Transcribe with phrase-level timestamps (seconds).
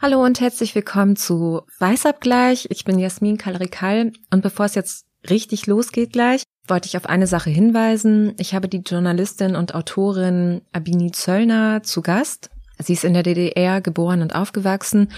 [0.00, 2.68] Hallo und herzlich willkommen zu Weißabgleich.
[2.70, 7.26] Ich bin Jasmin Kalrikal und bevor es jetzt richtig losgeht gleich, wollte ich auf eine
[7.26, 8.32] Sache hinweisen.
[8.38, 12.50] Ich habe die Journalistin und Autorin Abini Zöllner zu Gast.
[12.78, 15.10] Sie ist in der DDR geboren und aufgewachsen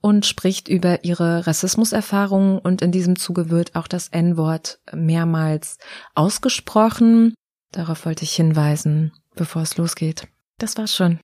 [0.00, 5.78] und spricht über ihre Rassismuserfahrungen und in diesem Zuge wird auch das N-Wort mehrmals
[6.14, 7.34] ausgesprochen.
[7.72, 10.28] Darauf wollte ich hinweisen, bevor es losgeht.
[10.58, 11.18] Das war's schon.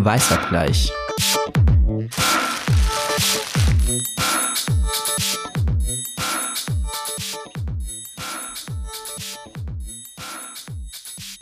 [0.00, 0.92] Weißabgleich.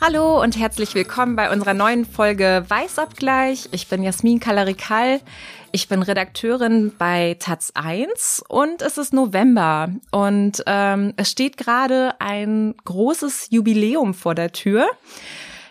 [0.01, 3.69] Hallo und herzlich willkommen bei unserer neuen Folge Weißabgleich.
[3.73, 5.21] Ich bin Jasmin Kalarikal.
[5.71, 12.19] Ich bin Redakteurin bei Taz 1 und es ist November und ähm, es steht gerade
[12.19, 14.89] ein großes Jubiläum vor der Tür.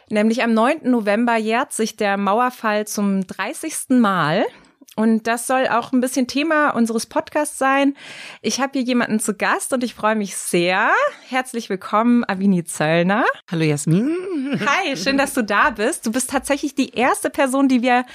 [0.09, 0.83] Nämlich am 9.
[0.85, 3.99] November jährt sich der Mauerfall zum 30.
[4.01, 4.45] Mal.
[4.95, 7.95] Und das soll auch ein bisschen Thema unseres Podcasts sein.
[8.41, 10.91] Ich habe hier jemanden zu Gast und ich freue mich sehr.
[11.29, 13.27] Herzlich willkommen, Avini Zöllner.
[13.51, 14.17] Hallo Jasmin.
[14.65, 16.07] Hi, schön, dass du da bist.
[16.07, 18.07] Du bist tatsächlich die erste Person, die wir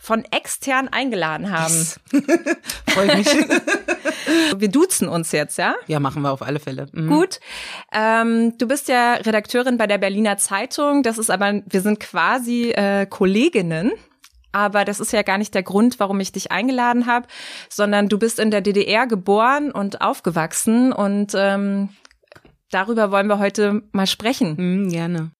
[0.00, 1.74] von extern eingeladen haben.
[1.74, 2.00] Yes.
[2.88, 3.26] Freue mich.
[4.56, 5.74] wir duzen uns jetzt, ja?
[5.86, 6.86] Ja, machen wir auf alle Fälle.
[6.92, 7.08] Mhm.
[7.08, 7.38] Gut.
[7.92, 11.02] Ähm, du bist ja Redakteurin bei der Berliner Zeitung.
[11.02, 13.92] Das ist aber, wir sind quasi äh, Kolleginnen.
[14.52, 17.28] Aber das ist ja gar nicht der Grund, warum ich dich eingeladen habe,
[17.68, 21.90] sondern du bist in der DDR geboren und aufgewachsen und ähm,
[22.72, 24.56] darüber wollen wir heute mal sprechen.
[24.56, 25.30] Mhm, gerne.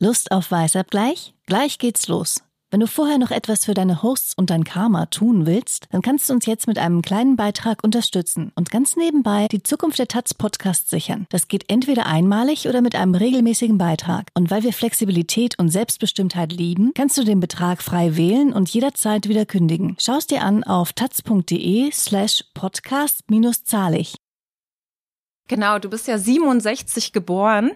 [0.00, 1.34] Lust auf Weißabgleich?
[1.46, 2.42] Gleich geht's los.
[2.70, 6.28] Wenn du vorher noch etwas für deine Hosts und dein Karma tun willst, dann kannst
[6.28, 10.34] du uns jetzt mit einem kleinen Beitrag unterstützen und ganz nebenbei die Zukunft der Taz
[10.34, 11.26] Podcast sichern.
[11.30, 14.28] Das geht entweder einmalig oder mit einem regelmäßigen Beitrag.
[14.34, 19.30] Und weil wir Flexibilität und Selbstbestimmtheit lieben, kannst du den Betrag frei wählen und jederzeit
[19.30, 19.96] wieder kündigen.
[19.98, 24.16] Schau es dir an auf taz.de slash podcast-zahlig.
[25.48, 27.72] Genau, du bist ja 67 geboren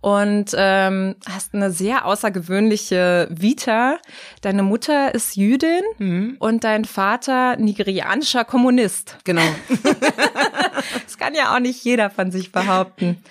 [0.00, 3.98] und ähm, hast eine sehr außergewöhnliche Vita.
[4.40, 6.36] Deine Mutter ist Jüdin mhm.
[6.38, 9.18] und dein Vater nigerianischer Kommunist.
[9.24, 9.42] Genau.
[11.04, 13.22] das kann ja auch nicht jeder von sich behaupten.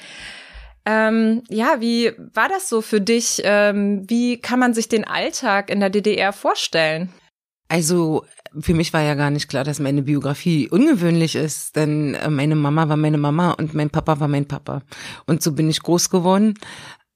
[0.85, 3.41] Ähm, ja, wie war das so für dich?
[3.43, 7.09] Ähm, wie kann man sich den Alltag in der DDR vorstellen?
[7.67, 8.25] Also
[8.59, 12.55] für mich war ja gar nicht klar, dass meine Biografie ungewöhnlich ist, denn äh, meine
[12.55, 14.81] Mama war meine Mama und mein Papa war mein Papa.
[15.25, 16.55] Und so bin ich groß geworden.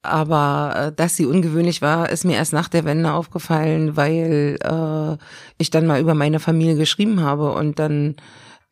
[0.04, 5.18] Aber äh, dass sie ungewöhnlich war, ist mir erst nach der Wende aufgefallen, weil äh,
[5.58, 8.16] ich dann mal über meine Familie geschrieben habe und dann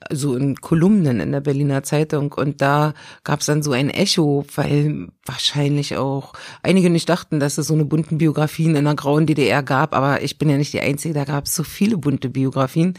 [0.10, 4.46] so in Kolumnen in der Berliner Zeitung und da gab es dann so ein Echo,
[4.56, 9.26] weil wahrscheinlich auch einige nicht dachten, dass es so eine bunten Biografien in der grauen
[9.26, 12.30] DDR gab, aber ich bin ja nicht die Einzige, da gab es so viele bunte
[12.30, 12.96] Biografien.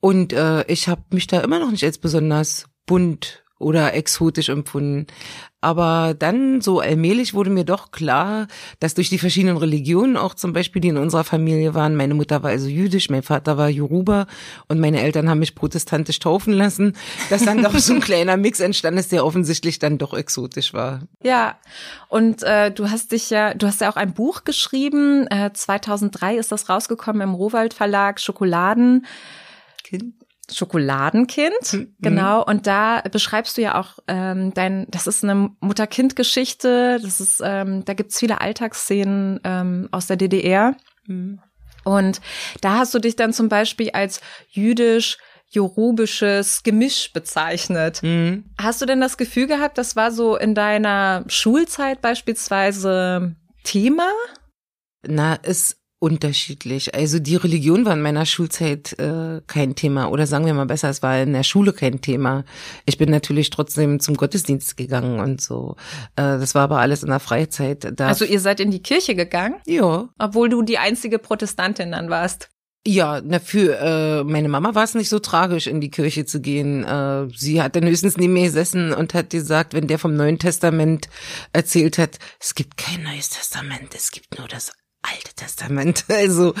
[0.00, 5.06] Und äh, ich habe mich da immer noch nicht als besonders bunt oder exotisch empfunden.
[5.62, 8.48] Aber dann so allmählich wurde mir doch klar,
[8.78, 12.42] dass durch die verschiedenen Religionen auch zum Beispiel, die in unserer Familie waren, meine Mutter
[12.42, 14.26] war also jüdisch, mein Vater war Yoruba
[14.68, 16.96] und meine Eltern haben mich protestantisch taufen lassen,
[17.28, 21.02] dass dann doch so ein kleiner Mix entstanden ist, der offensichtlich dann doch exotisch war.
[21.22, 21.58] Ja,
[22.08, 26.36] und äh, du hast dich ja, du hast ja auch ein Buch geschrieben, äh, 2003
[26.36, 29.04] ist das rausgekommen im Rohwald Verlag, Schokoladen.
[29.84, 30.14] Kind.
[30.52, 31.94] Schokoladenkind, mhm.
[32.00, 32.44] genau.
[32.44, 36.98] Und da beschreibst du ja auch ähm, dein, das ist eine Mutter-Kind-Geschichte.
[37.02, 40.76] Das ist, ähm, da gibt's viele Alltagsszenen ähm, aus der DDR.
[41.06, 41.40] Mhm.
[41.84, 42.20] Und
[42.60, 45.18] da hast du dich dann zum Beispiel als jüdisch
[45.50, 48.02] jorubisches Gemisch bezeichnet.
[48.02, 48.44] Mhm.
[48.60, 53.34] Hast du denn das Gefühl gehabt, das war so in deiner Schulzeit beispielsweise
[53.64, 54.12] Thema?
[55.02, 56.94] Na, es unterschiedlich.
[56.94, 60.88] Also die Religion war in meiner Schulzeit äh, kein Thema oder sagen wir mal besser,
[60.88, 62.44] es war in der Schule kein Thema.
[62.86, 65.76] Ich bin natürlich trotzdem zum Gottesdienst gegangen und so.
[66.16, 67.86] Äh, das war aber alles in der Freizeit.
[67.94, 69.56] Da also ihr seid in die Kirche gegangen?
[69.66, 70.08] Ja.
[70.18, 72.48] Obwohl du die einzige Protestantin dann warst.
[72.86, 76.40] Ja, na für äh, meine Mama war es nicht so tragisch, in die Kirche zu
[76.40, 76.82] gehen.
[76.82, 80.38] Äh, sie hat dann höchstens neben mir gesessen und hat gesagt, wenn der vom Neuen
[80.38, 81.10] Testament
[81.52, 86.04] erzählt hat, es gibt kein Neues Testament, es gibt nur das Alte Testament.
[86.08, 86.54] Also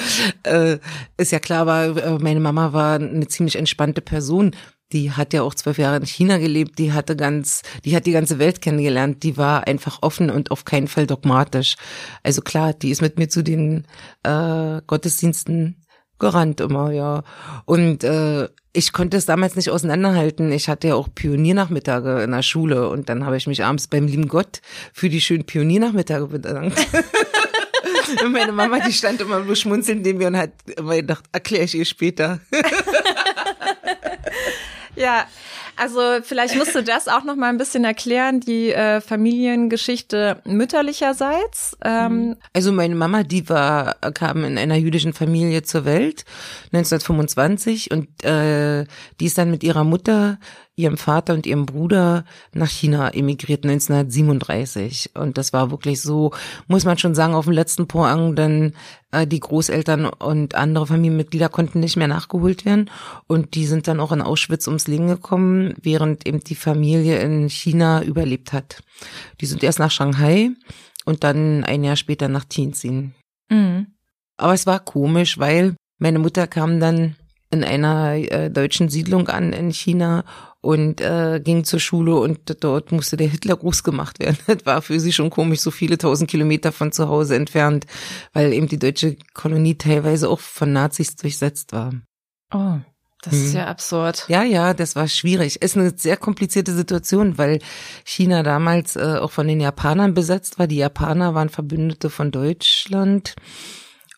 [0.44, 0.78] äh,
[1.16, 4.56] ist ja klar, war äh, meine Mama war eine ziemlich entspannte Person.
[4.92, 6.78] Die hat ja auch zwölf Jahre in China gelebt.
[6.78, 9.22] Die hatte ganz, die hat die ganze Welt kennengelernt.
[9.22, 11.76] Die war einfach offen und auf keinen Fall dogmatisch.
[12.22, 13.86] Also klar, die ist mit mir zu den
[14.24, 15.84] äh, Gottesdiensten
[16.18, 17.22] gerannt immer, ja.
[17.64, 20.52] Und äh, ich konnte es damals nicht auseinanderhalten.
[20.52, 24.06] Ich hatte ja auch Pioniernachmittage in der Schule und dann habe ich mich abends beim
[24.06, 24.60] lieben Gott
[24.92, 26.78] für die schönen Pioniernachmittage bedankt.
[28.24, 31.64] Und meine Mama, die stand immer nur schmunzelnd neben mir und hat immer gedacht, erkläre
[31.64, 32.40] ich ihr später.
[34.96, 35.26] ja,
[35.76, 41.76] also vielleicht musst du das auch noch mal ein bisschen erklären, die äh, Familiengeschichte mütterlicherseits.
[41.82, 42.36] Ähm.
[42.52, 46.26] Also meine Mama, die war kam in einer jüdischen Familie zur Welt
[46.72, 48.84] 1925 und äh,
[49.20, 50.38] die ist dann mit ihrer Mutter
[50.80, 55.10] ihrem Vater und ihrem Bruder nach China emigriert 1937.
[55.14, 56.32] Und das war wirklich so,
[56.68, 58.74] muss man schon sagen, auf dem letzten Poang, denn
[59.12, 62.90] äh, die Großeltern und andere Familienmitglieder konnten nicht mehr nachgeholt werden.
[63.26, 67.48] Und die sind dann auch in Auschwitz ums Leben gekommen, während eben die Familie in
[67.48, 68.82] China überlebt hat.
[69.40, 70.50] Die sind erst nach Shanghai
[71.04, 73.14] und dann ein Jahr später nach Tianjin.
[73.48, 73.86] Mhm.
[74.36, 77.16] Aber es war komisch, weil meine Mutter kam dann
[77.50, 80.24] in einer äh, deutschen Siedlung an in China
[80.60, 84.38] und äh, ging zur Schule und dort musste der Hitlergruß gemacht werden.
[84.46, 87.86] Das war für sie schon komisch, so viele tausend Kilometer von zu Hause entfernt,
[88.32, 91.92] weil eben die deutsche Kolonie teilweise auch von Nazis durchsetzt war.
[92.52, 92.78] Oh.
[93.22, 93.56] Das ist hm.
[93.56, 94.24] ja absurd.
[94.28, 95.60] Ja, ja, das war schwierig.
[95.60, 97.58] Ist eine sehr komplizierte Situation, weil
[98.02, 100.66] China damals äh, auch von den Japanern besetzt war.
[100.66, 103.34] Die Japaner waren Verbündete von Deutschland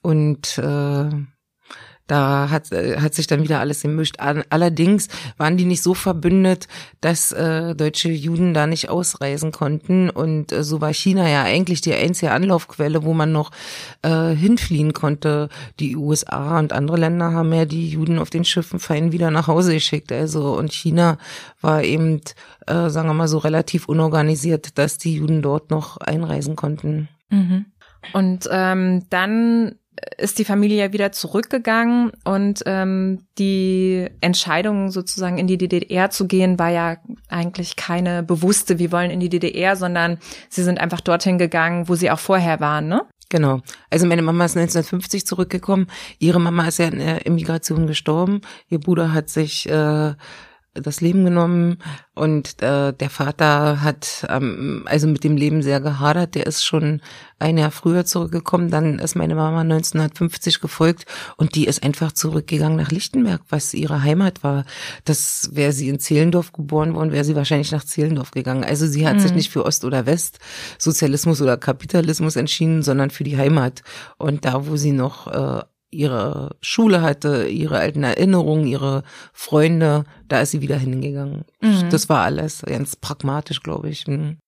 [0.02, 1.10] und äh,
[2.12, 4.16] da hat, äh, hat sich dann wieder alles gemischt.
[4.18, 6.68] Allerdings waren die nicht so verbündet,
[7.00, 10.10] dass äh, deutsche Juden da nicht ausreisen konnten.
[10.10, 13.50] Und äh, so war China ja eigentlich die einzige Anlaufquelle, wo man noch
[14.02, 15.48] äh, hinfliehen konnte.
[15.80, 19.46] Die USA und andere Länder haben ja die Juden auf den Schiffen fein wieder nach
[19.46, 20.12] Hause geschickt.
[20.12, 21.16] Also und China
[21.62, 22.20] war eben,
[22.66, 27.08] äh, sagen wir mal so, relativ unorganisiert, dass die Juden dort noch einreisen konnten.
[27.30, 27.64] Mhm.
[28.12, 29.76] Und ähm, dann
[30.16, 36.26] ist die Familie ja wieder zurückgegangen und ähm, die Entscheidung sozusagen in die DDR zu
[36.26, 36.96] gehen war ja
[37.28, 40.18] eigentlich keine bewusste, wir wollen in die DDR, sondern
[40.48, 43.02] sie sind einfach dorthin gegangen, wo sie auch vorher waren, ne?
[43.28, 43.60] Genau.
[43.88, 45.86] Also meine Mama ist 1950 zurückgekommen.
[46.18, 48.42] Ihre Mama ist ja in der Immigration gestorben.
[48.68, 50.12] Ihr Bruder hat sich äh,
[50.74, 51.78] das Leben genommen
[52.14, 56.34] und äh, der Vater hat ähm, also mit dem Leben sehr gehadert.
[56.34, 57.02] Der ist schon
[57.38, 58.70] ein Jahr früher zurückgekommen.
[58.70, 61.04] Dann ist meine Mama 1950 gefolgt
[61.36, 64.64] und die ist einfach zurückgegangen nach Lichtenberg, was ihre Heimat war.
[65.04, 68.64] Das wäre sie in Zehlendorf geboren worden, wäre sie wahrscheinlich nach Zehlendorf gegangen.
[68.64, 69.20] Also sie hat mhm.
[69.20, 70.38] sich nicht für Ost oder West,
[70.78, 73.82] Sozialismus oder Kapitalismus entschieden, sondern für die Heimat.
[74.16, 80.40] Und da, wo sie noch äh, ihre Schule hatte, ihre alten Erinnerungen, ihre Freunde, da
[80.40, 81.44] ist sie wieder hingegangen.
[81.60, 81.90] Mhm.
[81.90, 84.06] Das war alles ganz pragmatisch, glaube ich.
[84.06, 84.38] Mhm.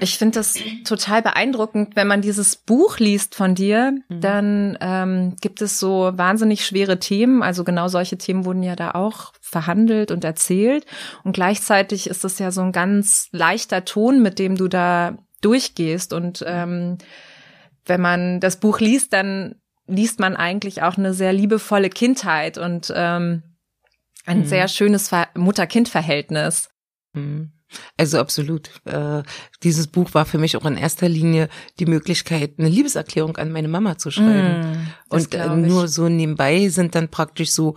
[0.00, 4.20] Ich finde das total beeindruckend, wenn man dieses Buch liest von dir, mhm.
[4.20, 7.42] dann ähm, gibt es so wahnsinnig schwere Themen.
[7.42, 10.84] Also genau solche Themen wurden ja da auch verhandelt und erzählt.
[11.22, 16.12] Und gleichzeitig ist es ja so ein ganz leichter Ton, mit dem du da durchgehst.
[16.12, 16.98] Und ähm,
[17.86, 19.54] wenn man das Buch liest, dann
[19.86, 23.42] liest man eigentlich auch eine sehr liebevolle Kindheit und ähm,
[24.26, 24.46] ein mhm.
[24.46, 26.70] sehr schönes Mutter-Kind-Verhältnis.
[27.12, 27.52] Mhm.
[27.96, 28.70] Also absolut.
[28.84, 29.22] Äh,
[29.62, 31.48] dieses Buch war für mich auch in erster Linie
[31.78, 34.70] die Möglichkeit, eine Liebeserklärung an meine Mama zu schreiben.
[34.70, 37.74] Mm, und äh, nur so nebenbei sind dann praktisch so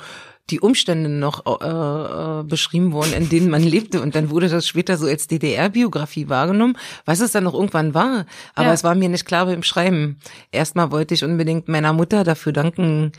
[0.50, 4.02] die Umstände noch äh, äh, beschrieben worden, in denen man lebte.
[4.02, 8.26] Und dann wurde das später so als DDR-Biografie wahrgenommen, was es dann noch irgendwann war.
[8.56, 8.74] Aber ja.
[8.74, 10.20] es war mir nicht klar beim Schreiben.
[10.52, 13.12] Erstmal wollte ich unbedingt meiner Mutter dafür danken,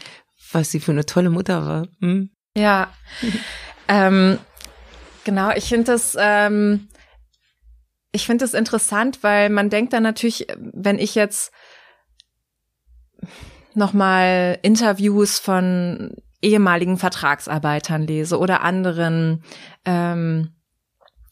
[0.52, 1.86] was sie für eine tolle Mutter war.
[2.00, 2.30] Hm?
[2.56, 2.92] Ja,
[3.88, 4.38] ähm,
[5.24, 5.50] genau.
[5.54, 6.16] Ich finde das.
[6.18, 6.88] Ähm
[8.10, 11.52] ich finde das interessant, weil man denkt dann natürlich, wenn ich jetzt
[13.74, 19.42] nochmal Interviews von ehemaligen Vertragsarbeitern lese oder anderen
[19.84, 20.52] ähm,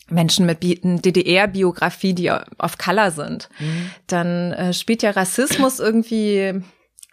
[0.08, 3.90] Menschen mit DDR-Biografie, die auf Color sind, mhm.
[4.06, 6.62] dann äh, spielt ja Rassismus irgendwie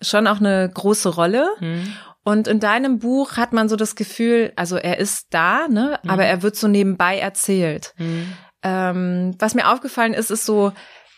[0.02, 1.48] schon auch eine große Rolle.
[1.60, 1.94] Mhm.
[2.24, 6.10] Und in deinem Buch hat man so das Gefühl, also er ist da, ne, mhm.
[6.10, 7.94] aber er wird so nebenbei erzählt.
[7.98, 8.34] Mhm.
[8.62, 10.72] Ähm, was mir aufgefallen ist, ist so,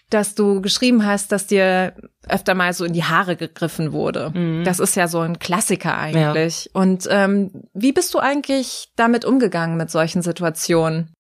[0.09, 1.93] dass du geschrieben hast, dass dir
[2.27, 4.31] öfter mal so in die Haare gegriffen wurde.
[4.33, 4.63] Mhm.
[4.63, 6.65] Das ist ja so ein Klassiker eigentlich.
[6.65, 6.81] Ja.
[6.81, 11.13] Und ähm, wie bist du eigentlich damit umgegangen mit solchen Situationen?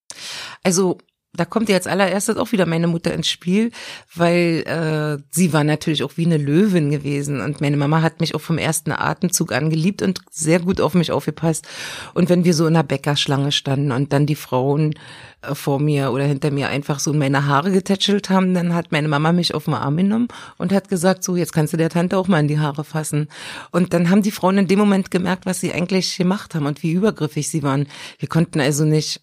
[0.63, 0.99] Also
[1.35, 3.71] da kommt jetzt allererstes auch wieder meine Mutter ins Spiel,
[4.13, 8.35] weil äh, sie war natürlich auch wie eine Löwin gewesen und meine Mama hat mich
[8.35, 11.67] auch vom ersten Atemzug an geliebt und sehr gut auf mich aufgepasst.
[12.13, 14.95] Und wenn wir so in der Bäckerschlange standen und dann die Frauen
[15.41, 18.91] äh, vor mir oder hinter mir einfach so in meine Haare getätschelt haben, dann hat
[18.91, 20.27] meine Mama mich auf den Arm genommen
[20.57, 23.27] und hat gesagt, so jetzt kannst du der Tante auch mal in die Haare fassen.
[23.71, 26.83] Und dann haben die Frauen in dem Moment gemerkt, was sie eigentlich gemacht haben und
[26.83, 27.87] wie übergriffig sie waren.
[28.19, 29.21] Wir konnten also nicht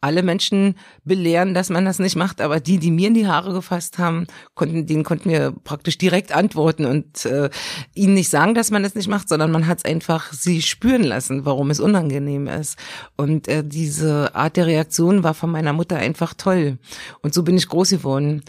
[0.00, 3.52] alle Menschen belehren, dass man das nicht macht, aber die, die mir in die Haare
[3.52, 7.50] gefasst haben, konnten, denen konnten wir praktisch direkt antworten und äh,
[7.94, 11.04] ihnen nicht sagen, dass man das nicht macht, sondern man hat es einfach sie spüren
[11.04, 12.78] lassen, warum es unangenehm ist.
[13.16, 16.78] Und äh, diese Art der Reaktion war von meiner Mutter einfach toll.
[17.22, 18.42] Und so bin ich groß geworden.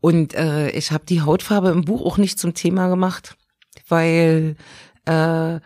[0.00, 3.36] Und äh, ich habe die Hautfarbe im Buch auch nicht zum Thema gemacht,
[3.88, 4.56] weil
[5.06, 5.60] äh,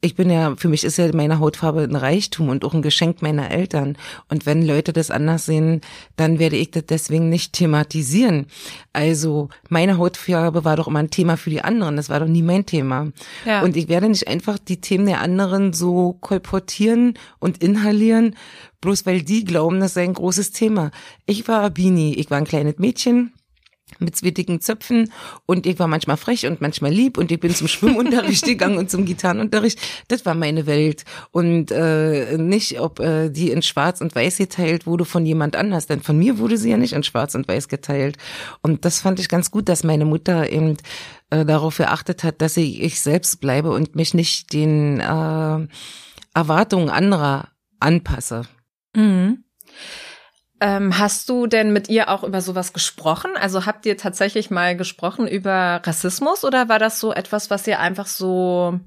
[0.00, 3.20] ich bin ja, für mich ist ja meine Hautfarbe ein Reichtum und auch ein Geschenk
[3.20, 3.96] meiner Eltern.
[4.28, 5.80] Und wenn Leute das anders sehen,
[6.16, 8.46] dann werde ich das deswegen nicht thematisieren.
[8.92, 11.96] Also meine Hautfarbe war doch immer ein Thema für die anderen.
[11.96, 13.08] Das war doch nie mein Thema.
[13.44, 13.62] Ja.
[13.62, 18.36] Und ich werde nicht einfach die Themen der anderen so kolportieren und inhalieren,
[18.80, 20.92] bloß weil die glauben, das sei ein großes Thema.
[21.26, 23.32] Ich war Bini, ich war ein kleines Mädchen,
[23.98, 25.12] mit zwittigen Zöpfen
[25.46, 28.90] und ich war manchmal frech und manchmal lieb und ich bin zum Schwimmunterricht gegangen und
[28.90, 29.80] zum Gitarrenunterricht.
[30.08, 34.86] Das war meine Welt und äh, nicht, ob äh, die in Schwarz und Weiß geteilt
[34.86, 37.68] wurde von jemand anders, denn von mir wurde sie ja nicht in Schwarz und Weiß
[37.68, 38.16] geteilt.
[38.62, 40.76] Und das fand ich ganz gut, dass meine Mutter eben
[41.30, 45.66] äh, darauf geachtet hat, dass ich ich selbst bleibe und mich nicht den äh,
[46.34, 47.48] Erwartungen anderer
[47.80, 48.42] anpasse.
[48.94, 49.44] Mhm.
[50.60, 53.30] Ähm, hast du denn mit ihr auch über sowas gesprochen?
[53.40, 57.78] Also habt ihr tatsächlich mal gesprochen über Rassismus oder war das so etwas, was ihr
[57.78, 58.80] einfach so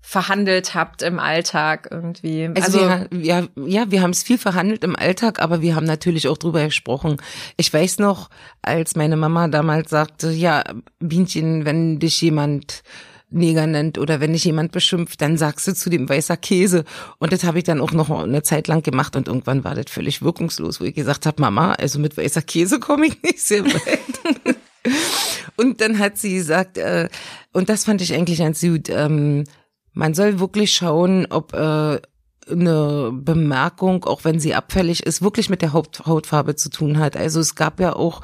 [0.00, 2.48] verhandelt habt im Alltag irgendwie?
[2.54, 5.84] Also, also wir, ja, ja, wir haben es viel verhandelt im Alltag, aber wir haben
[5.84, 7.18] natürlich auch drüber gesprochen.
[7.58, 8.30] Ich weiß noch,
[8.62, 10.64] als meine Mama damals sagte, ja,
[10.98, 12.82] Bienchen, wenn dich jemand
[13.30, 16.84] Neger nennt oder wenn dich jemand beschimpft, dann sagst du zu dem weißer Käse.
[17.18, 19.90] Und das habe ich dann auch noch eine Zeit lang gemacht und irgendwann war das
[19.90, 23.64] völlig wirkungslos, wo ich gesagt habe, Mama, also mit weißer Käse komme ich nicht sehr
[23.64, 24.56] weit.
[25.56, 27.08] und dann hat sie gesagt, äh,
[27.52, 29.44] und das fand ich eigentlich ganz gut, ähm,
[29.92, 32.00] man soll wirklich schauen, ob äh,
[32.50, 37.16] eine Bemerkung, auch wenn sie abfällig ist, wirklich mit der Haut Hautfarbe zu tun hat.
[37.16, 38.22] Also es gab ja auch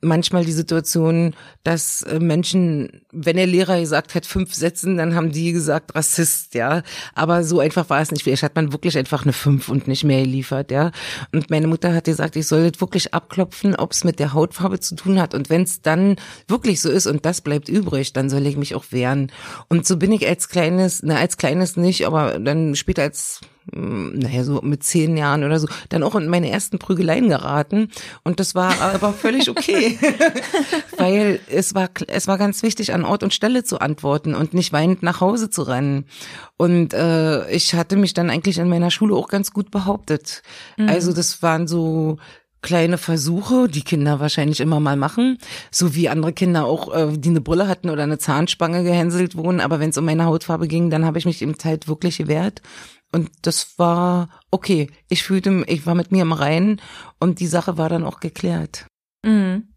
[0.00, 5.32] manchmal die Situation, dass äh, Menschen, wenn der Lehrer gesagt hat, fünf Sätzen, dann haben
[5.32, 6.82] die gesagt, Rassist, ja.
[7.14, 8.22] Aber so einfach war es nicht.
[8.22, 10.92] Vielleicht hat man wirklich einfach eine fünf und nicht mehr geliefert, ja.
[11.32, 14.78] Und meine Mutter hat gesagt, ich soll das wirklich abklopfen, ob es mit der Hautfarbe
[14.78, 15.34] zu tun hat.
[15.34, 18.74] Und wenn es dann wirklich so ist und das bleibt übrig, dann soll ich mich
[18.74, 19.32] auch wehren.
[19.68, 23.40] Und so bin ich als kleines, na, als kleines nicht, aber dann später als
[23.72, 27.90] naja, so mit zehn Jahren oder so, dann auch in meine ersten Prügeleien geraten.
[28.24, 29.98] Und das war aber völlig okay.
[30.96, 34.72] Weil es war, es war ganz wichtig, an Ort und Stelle zu antworten und nicht
[34.72, 36.06] weinend nach Hause zu rennen.
[36.56, 40.42] Und äh, ich hatte mich dann eigentlich in meiner Schule auch ganz gut behauptet.
[40.76, 40.88] Mhm.
[40.88, 42.18] Also das waren so
[42.60, 45.38] kleine Versuche, die Kinder wahrscheinlich immer mal machen,
[45.70, 49.60] so wie andere Kinder auch, äh, die eine Brille hatten oder eine Zahnspange gehänselt wurden.
[49.60, 52.62] Aber wenn es um meine Hautfarbe ging, dann habe ich mich eben halt wirklich gewehrt
[53.12, 54.90] und das war okay.
[55.08, 56.80] Ich fühlte, ich war mit mir im Reinen
[57.18, 58.86] und die Sache war dann auch geklärt.
[59.24, 59.68] Mhm.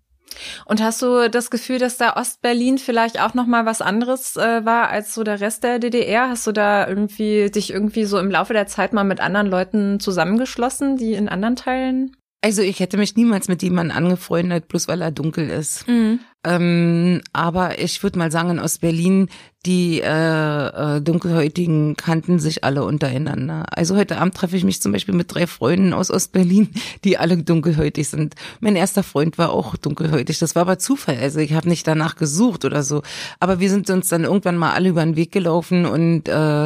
[0.65, 4.63] Und hast du das Gefühl, dass da Ostberlin vielleicht auch noch mal was anderes äh,
[4.65, 6.29] war als so der Rest der DDR?
[6.29, 9.99] Hast du da irgendwie dich irgendwie so im Laufe der Zeit mal mit anderen Leuten
[9.99, 15.01] zusammengeschlossen, die in anderen Teilen also ich hätte mich niemals mit jemandem angefreundet, bloß weil
[15.01, 15.87] er dunkel ist.
[15.87, 16.19] Mhm.
[16.43, 19.29] Ähm, aber ich würde mal sagen, in Ostberlin,
[19.65, 23.65] die äh, äh, Dunkelhäutigen kannten sich alle untereinander.
[23.69, 26.69] Also heute Abend treffe ich mich zum Beispiel mit drei Freunden aus Ostberlin,
[27.03, 28.33] die alle dunkelhäutig sind.
[28.59, 30.39] Mein erster Freund war auch dunkelhäutig.
[30.39, 31.17] Das war aber Zufall.
[31.17, 33.03] Also ich habe nicht danach gesucht oder so.
[33.39, 36.65] Aber wir sind uns dann irgendwann mal alle über den Weg gelaufen und äh,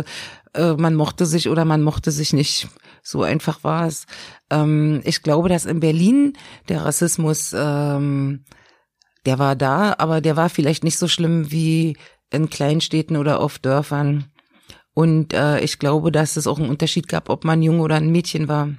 [0.56, 2.70] äh, man mochte sich oder man mochte sich nicht.
[3.04, 4.06] So einfach war es.
[4.50, 6.38] Ähm, ich glaube, dass in Berlin
[6.70, 8.46] der Rassismus, ähm,
[9.26, 11.98] der war da, aber der war vielleicht nicht so schlimm wie
[12.32, 14.26] in Kleinstädten oder auf Dörfern.
[14.94, 18.12] Und äh, ich glaube, dass es auch einen Unterschied gab, ob man jung oder ein
[18.12, 18.70] Mädchen war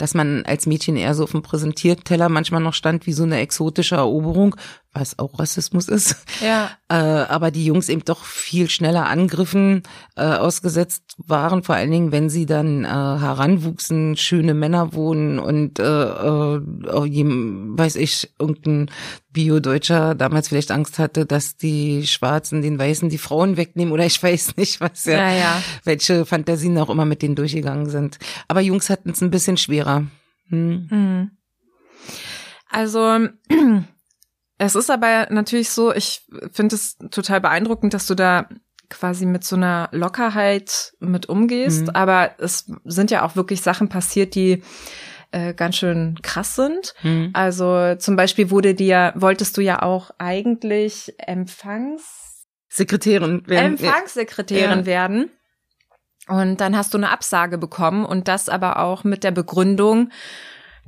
[0.00, 3.38] dass man als Mädchen eher so auf dem Präsentierteller manchmal noch stand wie so eine
[3.38, 4.56] exotische Eroberung,
[4.92, 6.16] was auch Rassismus ist.
[6.40, 6.70] Ja.
[6.88, 9.82] Äh, aber die Jungs eben doch viel schneller Angriffen
[10.16, 15.78] äh, ausgesetzt waren, vor allen Dingen, wenn sie dann äh, heranwuchsen, schöne Männer wohnen und
[15.78, 18.90] äh, äh, weiß ich, irgendein
[19.32, 24.20] Bio-Deutscher damals vielleicht Angst hatte, dass die Schwarzen den Weißen die Frauen wegnehmen oder ich
[24.20, 25.62] weiß nicht, was ja, ja, ja.
[25.84, 28.18] welche Fantasien auch immer mit denen durchgegangen sind.
[28.48, 29.89] Aber Jungs hatten es ein bisschen schwerer.
[30.48, 30.88] Hm.
[30.90, 31.30] Mhm.
[32.68, 33.28] Also
[34.58, 38.48] es ist aber natürlich so, ich finde es total beeindruckend, dass du da
[38.88, 41.82] quasi mit so einer Lockerheit mit umgehst.
[41.82, 41.90] Mhm.
[41.90, 44.62] Aber es sind ja auch wirklich Sachen passiert, die
[45.32, 46.94] äh, ganz schön krass sind.
[47.02, 47.30] Mhm.
[47.32, 53.72] Also zum Beispiel wurde dir, wolltest du ja auch eigentlich Empfangs Sekretärin werden.
[53.72, 54.86] Empfangssekretärin ja.
[54.86, 55.30] werden.
[56.30, 60.10] Und dann hast du eine Absage bekommen und das aber auch mit der Begründung,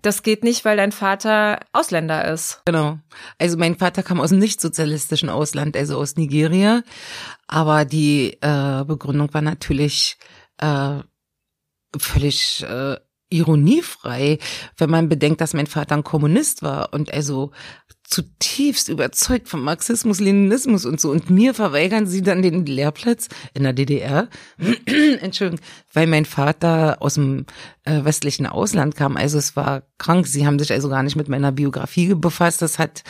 [0.00, 2.62] das geht nicht, weil dein Vater Ausländer ist.
[2.64, 2.98] Genau.
[3.38, 6.82] Also mein Vater kam aus einem nicht-sozialistischen Ausland, also aus Nigeria.
[7.48, 10.16] Aber die äh, Begründung war natürlich
[10.58, 11.00] äh,
[11.98, 12.96] völlig äh,
[13.30, 14.38] ironiefrei,
[14.76, 17.50] wenn man bedenkt, dass mein Vater ein Kommunist war und also
[18.12, 21.10] zutiefst überzeugt vom Marxismus, Leninismus und so.
[21.10, 24.28] Und mir verweigern sie dann den Lehrplatz in der DDR.
[25.20, 25.64] Entschuldigung,
[25.94, 27.46] weil mein Vater aus dem
[27.84, 29.16] äh, westlichen Ausland kam.
[29.16, 30.26] Also es war krank.
[30.26, 32.60] Sie haben sich also gar nicht mit meiner Biografie befasst.
[32.60, 33.02] Das hat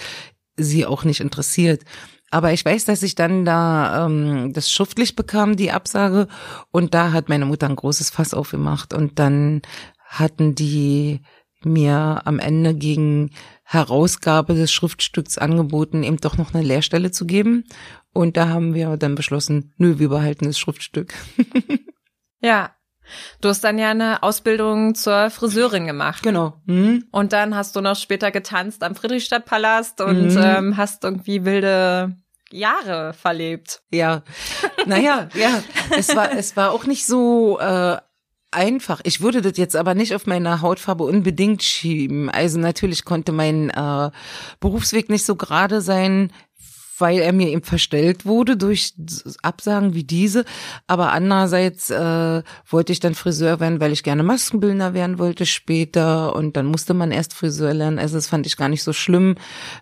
[0.56, 1.82] sie auch nicht interessiert.
[2.30, 6.28] Aber ich weiß, dass ich dann da ähm, das schriftlich bekam, die Absage.
[6.70, 8.94] Und da hat meine Mutter ein großes Fass aufgemacht.
[8.94, 9.62] Und dann
[9.98, 11.22] hatten die
[11.64, 13.30] mir am Ende gegen
[13.64, 17.64] Herausgabe des Schriftstücks angeboten, eben doch noch eine Lehrstelle zu geben.
[18.12, 21.14] Und da haben wir dann beschlossen, nö, wir behalten das Schriftstück.
[22.40, 22.70] ja.
[23.40, 26.22] Du hast dann ja eine Ausbildung zur Friseurin gemacht.
[26.22, 26.60] Genau.
[26.66, 27.04] Mhm.
[27.10, 30.40] Und dann hast du noch später getanzt am Friedrichstadtpalast und mhm.
[30.42, 32.16] ähm, hast irgendwie wilde
[32.52, 33.82] Jahre verlebt.
[33.90, 34.22] Ja,
[34.86, 35.62] naja, ja,
[35.96, 37.96] es war es war auch nicht so äh,
[38.52, 39.00] einfach.
[39.04, 42.30] Ich würde das jetzt aber nicht auf meine Hautfarbe unbedingt schieben.
[42.30, 44.10] Also natürlich konnte mein äh,
[44.60, 46.32] Berufsweg nicht so gerade sein,
[46.98, 48.94] weil er mir eben verstellt wurde durch
[49.42, 50.44] Absagen wie diese.
[50.86, 56.36] Aber andererseits äh, wollte ich dann Friseur werden, weil ich gerne Maskenbildner werden wollte später.
[56.36, 57.98] Und dann musste man erst Friseur lernen.
[57.98, 59.34] Also das fand ich gar nicht so schlimm.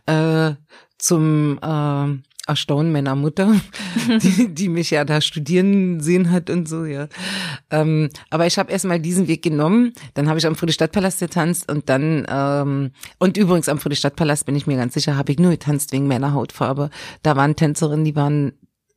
[0.07, 0.53] Äh,
[0.99, 3.55] zum äh, Erstaunen meiner Mutter,
[4.23, 7.09] die, die mich ja da studieren sehen hat und so, ja.
[7.71, 9.93] Ähm, aber ich habe erstmal diesen Weg genommen.
[10.15, 14.67] Dann habe ich am Friedrichstadtpalast getanzt und dann, ähm, und übrigens am Friedrichstadtpalast bin ich
[14.67, 16.91] mir ganz sicher, habe ich nur getanzt wegen meiner Hautfarbe.
[17.23, 18.53] Da waren Tänzerinnen, die waren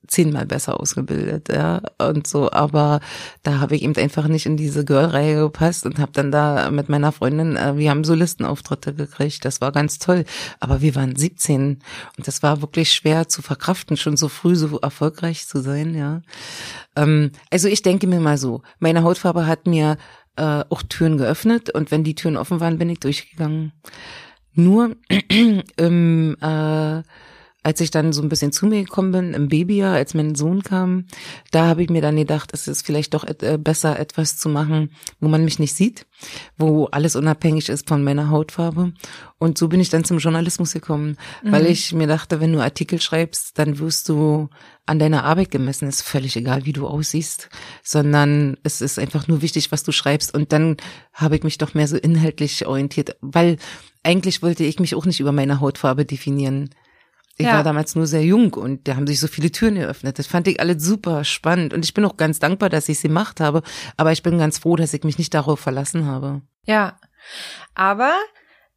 [0.07, 3.00] zehnmal besser ausgebildet, ja, und so, aber
[3.43, 6.89] da habe ich eben einfach nicht in diese Girl-Reihe gepasst und habe dann da mit
[6.89, 10.25] meiner Freundin, äh, wir haben Solistenauftritte gekriegt, das war ganz toll,
[10.60, 11.79] aber wir waren 17
[12.17, 16.22] und das war wirklich schwer zu verkraften, schon so früh so erfolgreich zu sein, ja.
[16.95, 19.98] Ähm, also ich denke mir mal so, meine Hautfarbe hat mir
[20.35, 23.72] äh, auch Türen geöffnet und wenn die Türen offen waren, bin ich durchgegangen.
[24.53, 24.96] Nur
[25.77, 27.01] im äh,
[27.64, 30.64] als ich dann so ein bisschen zu mir gekommen bin, im Babyjahr, als mein Sohn
[30.64, 31.06] kam,
[31.52, 34.92] da habe ich mir dann gedacht, es ist vielleicht doch äh, besser, etwas zu machen,
[35.20, 36.06] wo man mich nicht sieht,
[36.58, 38.94] wo alles unabhängig ist von meiner Hautfarbe.
[39.40, 41.52] Und so bin ich dann zum Journalismus gekommen, mhm.
[41.52, 44.50] weil ich mir dachte, wenn du Artikel schreibst, dann wirst du
[44.86, 45.88] an deiner Arbeit gemessen.
[45.88, 47.50] Ist völlig egal, wie du aussiehst,
[47.82, 50.34] sondern es ist einfach nur wichtig, was du schreibst.
[50.34, 50.78] Und dann
[51.14, 53.58] habe ich mich doch mehr so inhaltlich orientiert, weil
[54.04, 56.70] eigentlich wollte ich mich auch nicht über meine Hautfarbe definieren.
[57.37, 57.53] Ich ja.
[57.53, 60.19] war damals nur sehr jung und da haben sich so viele Türen eröffnet.
[60.19, 63.07] Das fand ich alles super spannend und ich bin auch ganz dankbar, dass ich sie
[63.07, 63.63] gemacht habe.
[63.98, 66.41] Aber ich bin ganz froh, dass ich mich nicht darauf verlassen habe.
[66.65, 67.00] Ja,
[67.74, 68.13] aber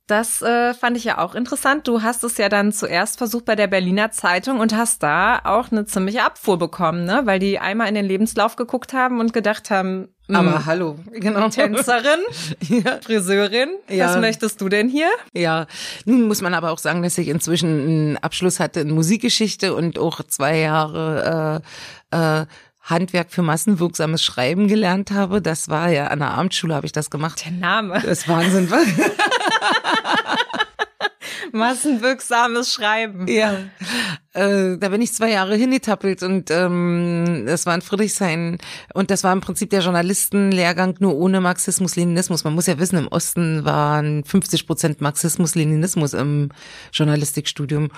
[0.07, 1.89] das äh, fand ich ja auch interessant.
[1.89, 5.73] Du hast es ja dann zuerst versucht bei der Berliner Zeitung und hast da auch
[5.73, 7.23] eine ziemliche Abfuhr bekommen, ne?
[7.25, 11.49] Weil die einmal in den Lebenslauf geguckt haben und gedacht haben, aber hm, hallo, genau.
[11.49, 12.21] Tänzerin,
[12.85, 12.99] ja.
[13.01, 13.71] Friseurin.
[13.89, 14.09] Ja.
[14.09, 15.09] Was möchtest du denn hier?
[15.33, 15.67] Ja,
[16.05, 19.99] nun muss man aber auch sagen, dass ich inzwischen einen Abschluss hatte in Musikgeschichte und
[19.99, 21.63] auch zwei Jahre
[22.13, 22.47] äh, äh,
[22.87, 25.43] Handwerk für massenwirksames Schreiben gelernt habe.
[25.43, 27.45] Das war ja an der Abendschule habe ich das gemacht.
[27.45, 27.95] Der Name.
[27.95, 28.71] Das ist Wahnsinn.
[28.71, 28.87] Was?
[31.53, 33.27] Massenwirksames Schreiben.
[33.29, 33.59] Ja.
[34.33, 38.59] Äh, da bin ich zwei Jahre hingetappelt und ähm, das war in Friedrichshain
[38.95, 42.45] und das war im Prinzip der Journalistenlehrgang nur ohne Marxismus, Leninismus.
[42.45, 46.51] Man muss ja wissen, im Osten waren 50 Prozent Marxismus, Leninismus im
[46.93, 47.89] Journalistikstudium.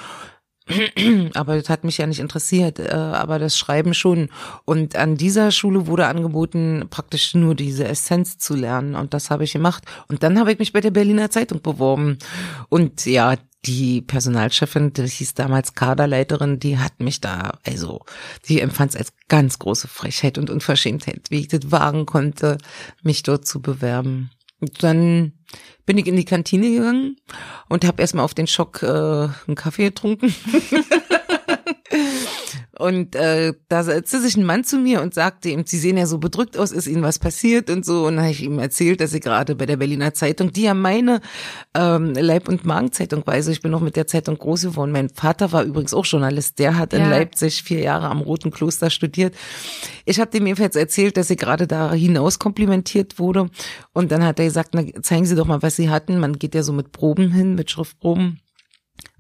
[1.35, 4.29] Aber das hat mich ja nicht interessiert, äh, aber das Schreiben schon.
[4.65, 8.95] Und an dieser Schule wurde angeboten, praktisch nur diese Essenz zu lernen.
[8.95, 9.85] Und das habe ich gemacht.
[10.09, 12.19] Und dann habe ich mich bei der Berliner Zeitung beworben.
[12.69, 18.05] Und ja, die Personalchefin, die hieß damals Kaderleiterin, die hat mich da, also,
[18.49, 22.59] die empfand es als ganz große Frechheit und Unverschämtheit, wie ich das wagen konnte,
[23.03, 24.31] mich dort zu bewerben.
[24.61, 25.33] Und dann
[25.87, 27.17] bin ich in die Kantine gegangen
[27.69, 30.35] und habe erstmal auf den Schock äh, einen Kaffee getrunken.
[32.79, 36.07] Und äh, da setzte sich ein Mann zu mir und sagte ihm, Sie sehen ja
[36.07, 38.07] so bedrückt aus, ist Ihnen was passiert und so.
[38.07, 40.75] Und dann habe ich ihm erzählt, dass ich gerade bei der Berliner Zeitung, die ja
[40.75, 41.21] meine
[41.75, 44.93] ähm, Leib- und Magenzeitung war, also ich bin noch mit der Zeitung groß geworden.
[44.93, 47.11] Mein Vater war übrigens auch Journalist, der hat in ja.
[47.11, 49.35] Leipzig vier Jahre am Roten Kloster studiert.
[50.05, 53.51] Ich habe dem jedenfalls erzählt, dass ich gerade da hinaus komplimentiert wurde.
[53.93, 56.21] Und dann hat er gesagt, na, zeigen Sie doch mal, was Sie hatten.
[56.21, 58.41] Man geht ja so mit Proben hin, mit Schriftproben.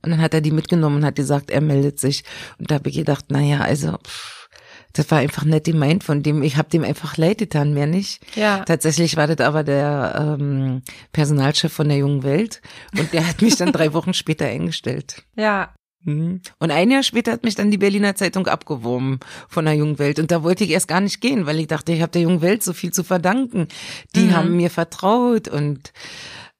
[0.03, 2.25] Und dann hat er die mitgenommen und hat gesagt, er meldet sich.
[2.59, 4.49] Und da habe ich gedacht, na ja, also pff,
[4.95, 8.21] das war einfach nett gemeint von dem, ich habe dem einfach leid getan, mehr nicht.
[8.37, 8.65] Ja.
[8.65, 10.83] Tatsächlich war das aber der ähm,
[11.13, 12.63] Personalchef von der Jungen Welt
[12.99, 15.25] und der hat mich dann drei Wochen später eingestellt.
[15.37, 15.75] Ja.
[16.05, 16.41] Mhm.
[16.59, 20.19] Und ein Jahr später hat mich dann die Berliner Zeitung abgeworben von der Jungen Welt.
[20.21, 22.41] Und da wollte ich erst gar nicht gehen, weil ich dachte, ich habe der Jungen
[22.41, 23.67] Welt so viel zu verdanken.
[24.15, 24.37] Die Mhm.
[24.37, 25.93] haben mir vertraut und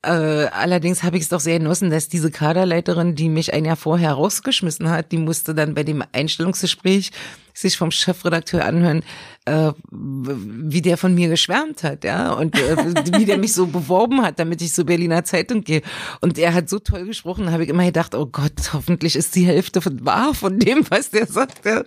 [0.03, 3.77] äh, allerdings habe ich es doch sehr genossen, dass diese Kaderleiterin, die mich ein Jahr
[3.77, 7.11] vorher rausgeschmissen hat, die musste dann bei dem Einstellungsgespräch
[7.53, 9.03] sich vom Chefredakteur anhören,
[9.45, 12.77] äh, wie der von mir geschwärmt hat, ja, und äh,
[13.19, 15.83] wie der mich so beworben hat, damit ich zur Berliner Zeitung gehe.
[16.21, 19.47] Und er hat so toll gesprochen, habe ich immer gedacht, oh Gott, hoffentlich ist die
[19.47, 21.65] Hälfte von wahr von dem, was der sagt.
[21.65, 21.83] Ja.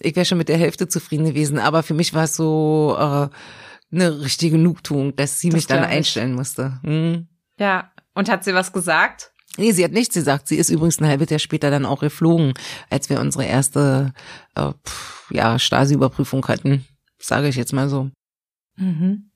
[0.00, 3.28] Ich wäre schon mit der Hälfte zufrieden gewesen, aber für mich war es so äh,
[3.94, 6.80] eine richtige Genugtuung, dass sie Das mich dann einstellen musste.
[6.82, 7.28] Hm.
[7.58, 7.90] Ja.
[8.14, 9.32] Und hat sie was gesagt?
[9.58, 10.48] Nee, sie hat nichts gesagt.
[10.48, 12.54] Sie ist übrigens ein halbes Jahr später dann auch geflogen,
[12.90, 14.12] als wir unsere erste
[14.54, 16.84] äh, pff, ja, Stasi-Überprüfung hatten.
[17.18, 18.10] Sage ich jetzt mal so.
[18.76, 19.30] Mhm.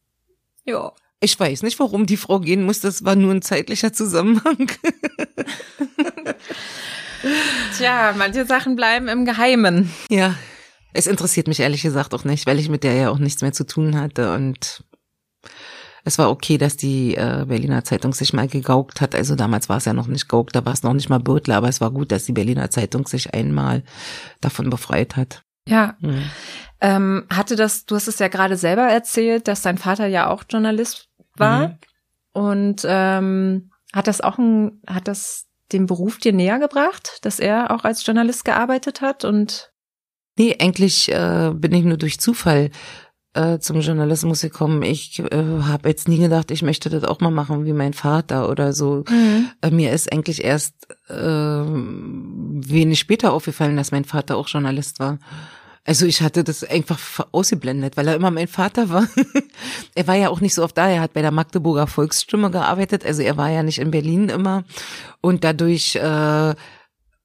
[0.64, 0.92] Ja.
[1.20, 2.80] Ich weiß nicht, warum die Frau gehen muss.
[2.80, 4.70] Das war nur ein zeitlicher Zusammenhang.
[7.76, 9.90] Tja, manche Sachen bleiben im Geheimen.
[10.08, 10.34] ja,
[10.92, 13.52] es interessiert mich ehrlich gesagt auch nicht, weil ich mit der ja auch nichts mehr
[13.52, 14.82] zu tun hatte und
[16.10, 19.14] es war okay, dass die äh, Berliner Zeitung sich mal gegaukt hat.
[19.14, 21.54] Also damals war es ja noch nicht gaukt, da war es noch nicht mal Bürtle,
[21.54, 23.84] aber es war gut, dass die Berliner Zeitung sich einmal
[24.40, 25.44] davon befreit hat.
[25.68, 25.96] Ja.
[26.00, 26.22] Hm.
[26.80, 30.42] Ähm, hatte das, du hast es ja gerade selber erzählt, dass dein Vater ja auch
[30.50, 31.68] Journalist war.
[31.68, 31.78] Mhm.
[32.32, 37.70] Und ähm, hat das auch ein, hat das den Beruf dir näher gebracht, dass er
[37.70, 39.70] auch als Journalist gearbeitet hat und
[40.38, 42.70] Nee, eigentlich äh, bin ich nur durch Zufall
[43.34, 44.82] äh, zum Journalismus gekommen.
[44.82, 48.48] Ich äh, habe jetzt nie gedacht, ich möchte das auch mal machen wie mein Vater
[48.48, 49.04] oder so.
[49.62, 50.74] Äh, mir ist eigentlich erst
[51.08, 55.18] äh, wenig später aufgefallen, dass mein Vater auch Journalist war.
[55.84, 56.98] Also ich hatte das einfach
[57.32, 59.08] ausgeblendet, weil er immer mein Vater war.
[59.94, 60.88] er war ja auch nicht so oft da.
[60.88, 63.04] Er hat bei der Magdeburger Volksstimme gearbeitet.
[63.04, 64.64] Also er war ja nicht in Berlin immer.
[65.20, 66.54] Und dadurch äh,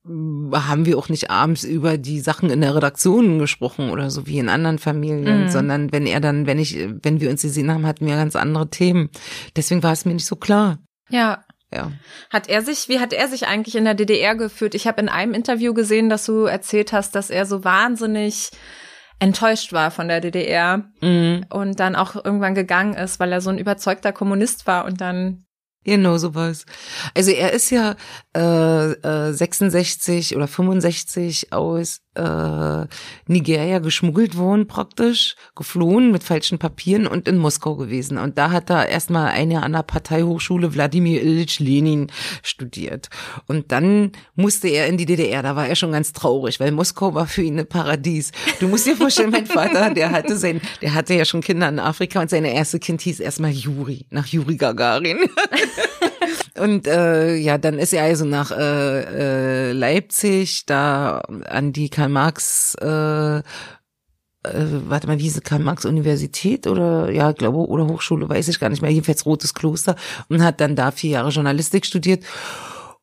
[0.08, 4.38] haben wir auch nicht abends über die Sachen in der Redaktion gesprochen oder so wie
[4.38, 5.50] in anderen Familien, Mhm.
[5.50, 8.70] sondern wenn er dann, wenn ich, wenn wir uns gesehen haben, hatten wir ganz andere
[8.70, 9.10] Themen.
[9.56, 10.80] Deswegen war es mir nicht so klar.
[11.10, 11.44] ja.
[11.74, 11.92] Ja.
[12.30, 14.76] Hat er sich, wie hat er sich eigentlich in der DDR gefühlt?
[14.76, 18.52] Ich habe in einem Interview gesehen, dass du erzählt hast, dass er so wahnsinnig
[19.20, 21.46] enttäuscht war von der DDR Mhm.
[21.50, 25.46] und dann auch irgendwann gegangen ist, weil er so ein überzeugter Kommunist war und dann
[25.86, 26.66] Genau sowas.
[27.14, 27.96] Also er ist ja
[28.36, 32.88] äh, äh, 66 oder 65 aus äh,
[33.28, 38.18] Nigeria geschmuggelt worden praktisch, geflohen mit falschen Papieren und in Moskau gewesen.
[38.18, 42.12] Und da hat er erstmal ein Jahr an der Parteihochschule Wladimir Ilyich Lenin
[42.44, 43.10] studiert.
[43.48, 45.44] Und dann musste er in die DDR.
[45.44, 48.32] Da war er schon ganz traurig, weil Moskau war für ihn ein Paradies.
[48.60, 51.80] Du musst dir vorstellen, mein Vater, der hatte sein, der hatte ja schon Kinder in
[51.80, 55.18] Afrika und seine erste Kind hieß erstmal Juri, nach Juri Gagarin.
[56.58, 62.12] Und äh, ja, dann ist er also nach äh, äh, Leipzig, da an die Karl
[62.12, 63.42] Marx, äh, äh,
[64.44, 68.70] warte mal, wie hieß Karl Marx Universität oder ja, glaube, oder Hochschule, weiß ich gar
[68.70, 69.96] nicht mehr, jedenfalls Rotes Kloster
[70.30, 72.24] und hat dann da vier Jahre Journalistik studiert.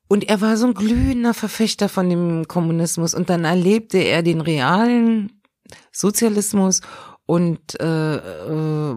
[0.07, 4.41] Und er war so ein glühender Verfechter von dem Kommunismus und dann erlebte er den
[4.41, 5.41] realen
[5.91, 6.81] Sozialismus
[7.27, 8.95] und äh, äh,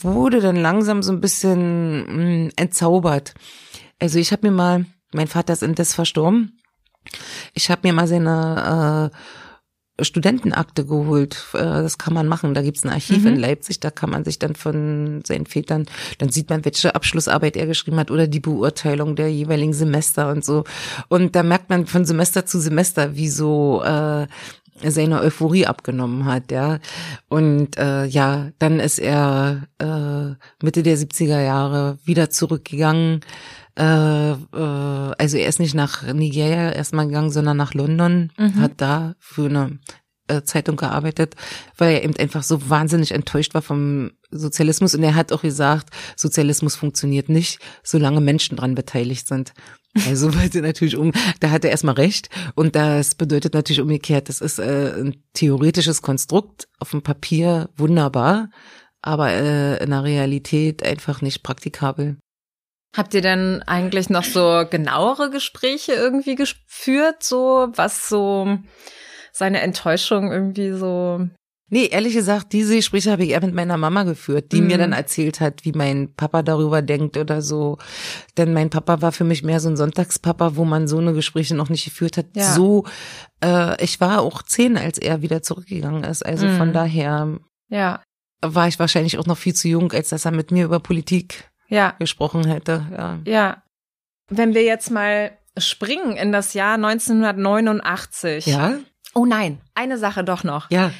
[0.00, 3.32] wurde dann langsam so ein bisschen mh, entzaubert.
[3.98, 6.57] Also ich habe mir mal, mein Vater ist indes verstorben,
[7.54, 9.16] ich habe mir mal seine äh,
[10.00, 11.44] Studentenakte geholt.
[11.54, 12.54] Äh, das kann man machen.
[12.54, 13.28] Da gibt's ein Archiv Mhm.
[13.28, 15.86] in Leipzig, da kann man sich dann von seinen Vätern,
[16.18, 20.44] dann sieht man, welche Abschlussarbeit er geschrieben hat oder die Beurteilung der jeweiligen Semester und
[20.44, 20.64] so.
[21.08, 24.26] Und da merkt man von Semester zu Semester, wie so äh,
[24.84, 26.78] seine Euphorie abgenommen hat, ja.
[27.28, 33.20] Und äh, ja, dann ist er äh, Mitte der 70er Jahre wieder zurückgegangen.
[33.78, 34.36] Äh, äh,
[35.18, 38.60] also er ist nicht nach Nigeria erstmal gegangen, sondern nach London, Mhm.
[38.60, 39.78] hat da für eine
[40.26, 41.36] äh, Zeitung gearbeitet,
[41.76, 45.90] weil er eben einfach so wahnsinnig enttäuscht war vom Sozialismus und er hat auch gesagt,
[46.16, 49.54] Sozialismus funktioniert nicht, solange Menschen dran beteiligt sind.
[50.06, 54.40] Also wollte natürlich um, da hat er erstmal recht und das bedeutet natürlich umgekehrt, das
[54.40, 58.50] ist äh, ein theoretisches Konstrukt auf dem Papier wunderbar,
[59.00, 62.18] aber äh, in der Realität einfach nicht praktikabel.
[62.96, 68.58] Habt ihr denn eigentlich noch so genauere Gespräche irgendwie geführt, so was so
[69.32, 71.28] seine Enttäuschung irgendwie so
[71.70, 74.68] Nee, ehrlich gesagt, diese Gespräche habe ich eher mit meiner Mama geführt, die mhm.
[74.68, 77.76] mir dann erzählt hat, wie mein Papa darüber denkt oder so.
[78.38, 81.54] Denn mein Papa war für mich mehr so ein Sonntagspapa, wo man so eine Gespräche
[81.54, 82.26] noch nicht geführt hat.
[82.34, 82.54] Ja.
[82.54, 82.86] So,
[83.44, 86.24] äh, ich war auch zehn, als er wieder zurückgegangen ist.
[86.24, 86.56] Also mhm.
[86.56, 88.02] von daher ja.
[88.40, 91.50] war ich wahrscheinlich auch noch viel zu jung, als dass er mit mir über Politik
[91.68, 91.94] ja.
[91.98, 92.86] gesprochen hätte.
[92.96, 93.18] Ja.
[93.24, 93.62] ja.
[94.28, 98.46] Wenn wir jetzt mal springen in das Jahr 1989.
[98.46, 98.74] Ja.
[99.14, 100.70] Oh nein, eine Sache doch noch.
[100.70, 100.92] Ja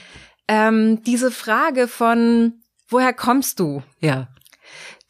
[0.49, 2.55] ähm, diese Frage von,
[2.89, 3.83] woher kommst du?
[4.01, 4.29] Ja.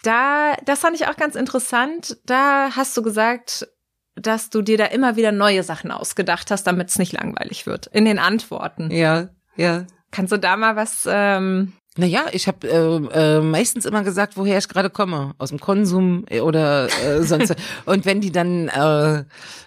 [0.02, 2.18] Da, das fand ich auch ganz interessant.
[2.26, 3.68] Da hast du gesagt,
[4.16, 7.86] dass du dir da immer wieder neue Sachen ausgedacht hast, damit es nicht langweilig wird.
[7.86, 8.90] In den Antworten.
[8.90, 9.86] Ja, ja.
[10.10, 14.56] Kannst du da mal was ähm, naja, ich habe äh, äh, meistens immer gesagt, woher
[14.56, 17.56] ich gerade komme, aus dem Konsum äh, oder äh, sonst.
[17.86, 19.24] und wenn die dann äh,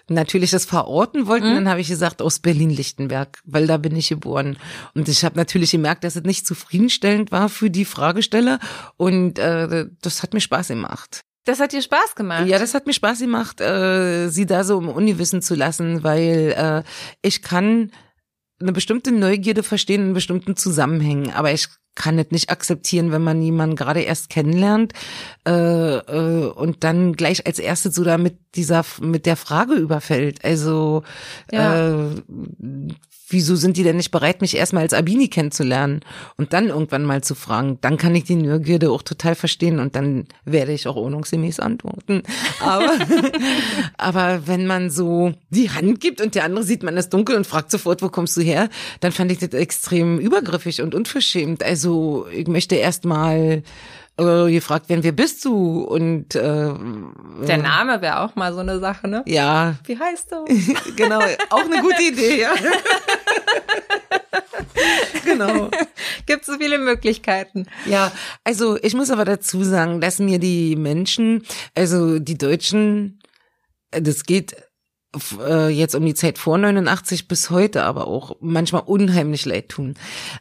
[0.08, 1.56] natürlich das verorten wollten, mhm.
[1.56, 4.56] dann habe ich gesagt aus Berlin-Lichtenberg, weil da bin ich geboren.
[4.94, 8.60] Und ich habe natürlich gemerkt, dass es nicht zufriedenstellend war für die Fragesteller
[8.96, 11.20] und äh, das hat mir Spaß gemacht.
[11.44, 12.46] Das hat dir Spaß gemacht?
[12.46, 16.54] Ja, das hat mir Spaß gemacht, äh, sie da so im Uniwissen zu lassen, weil
[16.56, 16.82] äh,
[17.20, 17.90] ich kann
[18.58, 23.42] eine bestimmte Neugierde verstehen in bestimmten Zusammenhängen, aber ich kann es nicht akzeptieren, wenn man
[23.42, 24.92] jemanden gerade erst kennenlernt
[25.46, 30.44] äh, äh, und dann gleich als erstes so da mit dieser mit der Frage überfällt.
[30.44, 31.02] Also
[31.50, 31.90] ja.
[31.90, 32.22] äh,
[33.32, 36.00] wieso sind die denn nicht bereit, mich erstmal als Abini kennenzulernen
[36.36, 37.78] und dann irgendwann mal zu fragen?
[37.80, 42.22] Dann kann ich die Neugierde auch total verstehen und dann werde ich auch ordnungsgemäß antworten.
[42.60, 42.92] Aber,
[43.96, 47.46] aber wenn man so die Hand gibt und der andere sieht man ist dunkel und
[47.46, 48.68] fragt sofort, wo kommst du her,
[49.00, 51.62] dann fand ich das extrem übergriffig und unverschämt.
[51.62, 53.62] Also ich möchte erstmal
[54.26, 55.82] äh, gefragt werden, wer bist du?
[55.82, 56.72] Und äh,
[57.46, 59.22] der Name wäre auch mal so eine Sache, ne?
[59.26, 59.76] Ja.
[59.84, 60.44] Wie heißt du?
[60.96, 62.54] genau, auch eine gute Idee, ja.
[65.24, 65.70] genau.
[66.26, 67.66] Gibt so viele Möglichkeiten.
[67.86, 68.12] Ja,
[68.44, 73.20] also ich muss aber dazu sagen, dass mir die Menschen, also die Deutschen,
[73.90, 74.56] das geht
[75.40, 79.94] äh, jetzt um die Zeit vor 89 bis heute aber auch manchmal unheimlich leid tun.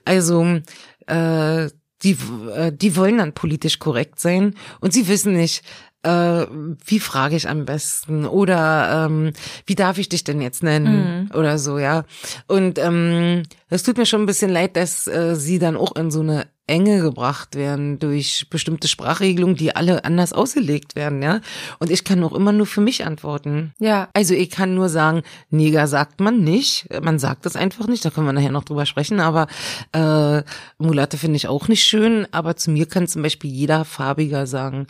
[0.06, 0.62] Also
[1.08, 1.70] äh,
[2.04, 2.18] die,
[2.56, 5.64] äh, die wollen dann politisch korrekt sein und sie wissen nicht,
[6.04, 6.46] äh,
[6.86, 9.34] wie frage ich am besten oder ähm,
[9.66, 11.38] wie darf ich dich denn jetzt nennen mhm.
[11.38, 12.06] oder so, ja.
[12.48, 16.10] Und ähm, es tut mir schon ein bisschen leid, dass äh, sie dann auch in
[16.12, 21.42] so eine Enge gebracht werden durch bestimmte Sprachregelungen, die alle anders ausgelegt werden, ja.
[21.80, 23.74] Und ich kann auch immer nur für mich antworten.
[23.78, 24.08] Ja.
[24.14, 26.88] Also ich kann nur sagen, Neger sagt man nicht.
[27.04, 29.48] Man sagt das einfach nicht, da können wir nachher noch drüber sprechen, aber
[29.92, 30.44] äh,
[30.78, 34.88] Mulatte finde ich auch nicht schön, aber zu mir kann zum Beispiel jeder Farbiger sagen.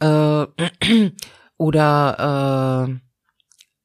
[0.00, 0.44] Äh,
[1.56, 2.86] oder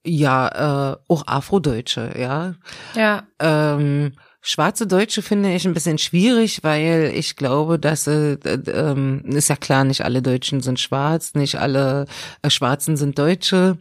[0.05, 2.55] äh, ja, äh, auch Afrodeutsche, ja.
[2.95, 3.23] Ja.
[3.39, 9.49] Ähm, Schwarze Deutsche finde ich ein bisschen schwierig, weil ich glaube, dass äh, äh, ist
[9.49, 12.05] ja klar, nicht alle Deutschen sind schwarz, nicht alle
[12.41, 13.77] äh, Schwarzen sind Deutsche.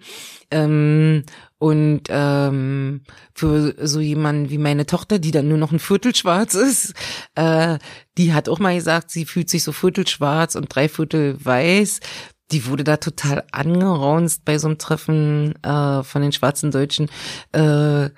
[0.50, 1.24] Ähm,
[1.58, 3.02] und ähm,
[3.34, 6.94] für so jemanden wie meine Tochter, die dann nur noch ein Viertel schwarz ist,
[7.34, 7.78] äh,
[8.16, 12.00] die hat auch mal gesagt, sie fühlt sich so Viertel schwarz und drei Viertel weiß.
[12.50, 17.10] Die wurde da total angeraunzt bei so einem Treffen äh, von den schwarzen Deutschen.
[17.52, 18.10] Äh,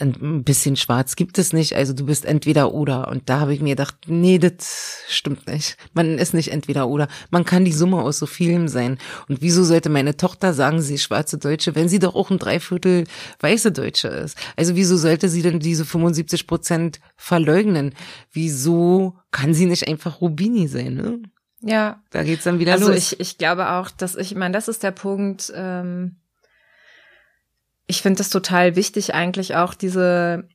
[0.00, 3.08] ein bisschen schwarz gibt es nicht, also du bist entweder oder.
[3.08, 5.76] Und da habe ich mir gedacht, nee, das stimmt nicht.
[5.92, 7.08] Man ist nicht entweder oder.
[7.30, 8.98] Man kann die Summe aus so vielem sein.
[9.28, 12.38] Und wieso sollte meine Tochter sagen, sie ist schwarze Deutsche, wenn sie doch auch ein
[12.38, 13.04] Dreiviertel
[13.40, 14.38] weiße Deutsche ist?
[14.56, 17.94] Also wieso sollte sie denn diese 75 Prozent verleugnen?
[18.30, 21.18] Wieso kann sie nicht einfach Rubini sein, ne?
[21.60, 22.02] Ja.
[22.10, 22.94] Da geht's dann wieder also los.
[22.94, 26.16] Also ich, ich glaube auch, dass ich, ich meine, das ist der Punkt, ähm
[27.86, 30.48] ich finde es total wichtig, eigentlich auch diese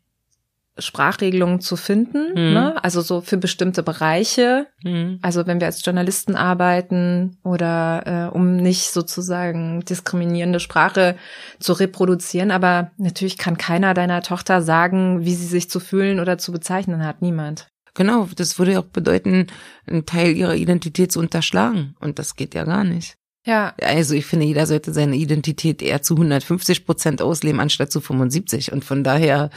[0.77, 2.53] Sprachregelungen zu finden, mhm.
[2.53, 2.83] ne?
[2.83, 4.67] also so für bestimmte Bereiche.
[4.83, 5.19] Mhm.
[5.21, 11.17] Also wenn wir als Journalisten arbeiten oder äh, um nicht sozusagen diskriminierende Sprache
[11.59, 12.51] zu reproduzieren.
[12.51, 17.05] Aber natürlich kann keiner deiner Tochter sagen, wie sie sich zu fühlen oder zu bezeichnen
[17.05, 17.21] hat.
[17.21, 17.67] Niemand.
[17.93, 19.47] Genau, das würde ja auch bedeuten,
[19.85, 21.95] einen Teil ihrer Identität zu unterschlagen.
[21.99, 23.17] Und das geht ja gar nicht.
[23.45, 23.73] Ja.
[23.81, 28.71] Also ich finde, jeder sollte seine Identität eher zu 150 Prozent ausleben, anstatt zu 75.
[28.71, 29.49] Und von daher,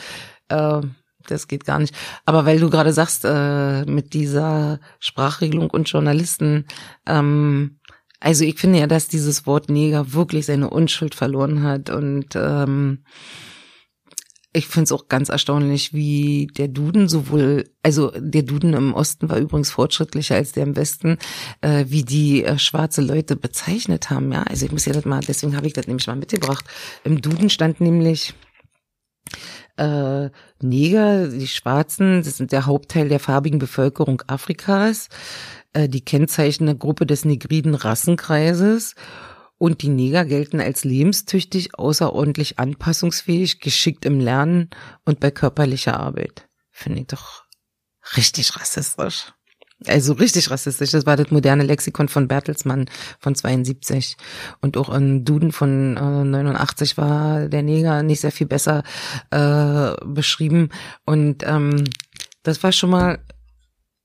[0.49, 0.81] äh,
[1.27, 1.95] das geht gar nicht.
[2.25, 6.67] Aber weil du gerade sagst, äh, mit dieser Sprachregelung und Journalisten,
[7.07, 7.79] ähm,
[8.21, 13.05] also ich finde ja, dass dieses Wort Neger wirklich seine Unschuld verloren hat und ähm,
[14.55, 19.29] ich finde es auch ganz erstaunlich, wie der Duden sowohl, also der Duden im Osten
[19.29, 21.19] war übrigens fortschrittlicher als der im Westen,
[21.61, 24.33] äh, wie die äh, schwarze Leute bezeichnet haben.
[24.33, 26.65] Ja, also ich muss ja das mal, deswegen habe ich das nämlich mal mitgebracht.
[27.05, 28.35] Im Duden stand nämlich
[29.77, 35.09] Äh, Neger, die Schwarzen, das sind der Hauptteil der farbigen Bevölkerung Afrikas,
[35.73, 38.95] äh, die kennzeichnende Gruppe des negriden Rassenkreises.
[39.65, 44.69] Und die Neger gelten als lebenstüchtig, außerordentlich anpassungsfähig, geschickt im Lernen
[45.07, 46.51] und bei körperlicher Arbeit.
[46.71, 47.45] Finde ich doch
[48.15, 49.33] richtig rassistisch.
[49.87, 50.91] Also richtig rassistisch.
[50.91, 54.19] Das war das moderne Lexikon von Bertelsmann von 72.
[54.61, 58.83] Und auch im Duden von äh, 89 war der Neger nicht sehr viel besser
[59.31, 60.69] äh, beschrieben.
[61.07, 61.85] Und ähm,
[62.43, 63.19] das war schon mal,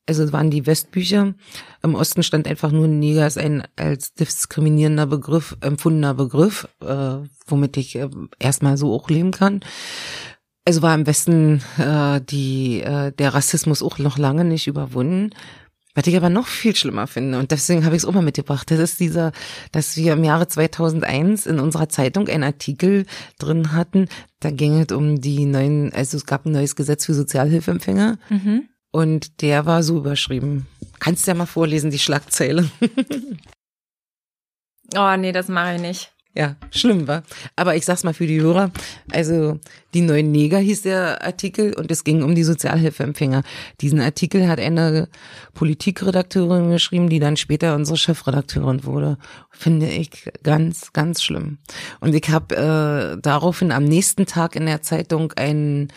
[0.10, 1.34] also waren die Westbücher.
[1.82, 7.18] Im Osten stand einfach nur Neger als ein als diskriminierender Begriff, empfundener Begriff, äh,
[7.48, 9.62] womit ich äh, erstmal so auch leben kann.
[10.66, 15.32] Also war im Westen äh, die, äh, der Rassismus auch noch lange nicht überwunden.
[15.96, 18.70] Was ich aber noch viel schlimmer finde, und deswegen habe ich es auch mal mitgebracht,
[18.70, 19.32] das ist dieser,
[19.72, 23.06] dass wir im Jahre 2001 in unserer Zeitung einen Artikel
[23.40, 24.08] drin hatten,
[24.40, 28.70] da ging es um die neuen, also es gab ein neues Gesetz für Sozialhilfeempfänger Mhm.
[28.92, 30.68] Und der war so überschrieben.
[31.00, 32.70] Kannst du ja mal vorlesen, die Schlagzeile.
[34.96, 36.12] Oh, nee, das mache ich nicht.
[36.36, 37.24] Ja, schlimm war.
[37.56, 38.72] Aber ich sag's mal für die Hörer.
[39.12, 39.60] Also,
[39.94, 43.42] die neuen Neger hieß der Artikel und es ging um die Sozialhilfeempfänger.
[43.82, 45.10] Diesen Artikel hat eine
[45.56, 49.18] Politikredakteurin geschrieben, die dann später unsere Chefredakteurin wurde.
[49.50, 51.58] Finde ich ganz, ganz schlimm.
[52.00, 55.92] Und ich habe äh, daraufhin am nächsten Tag in der Zeitung einen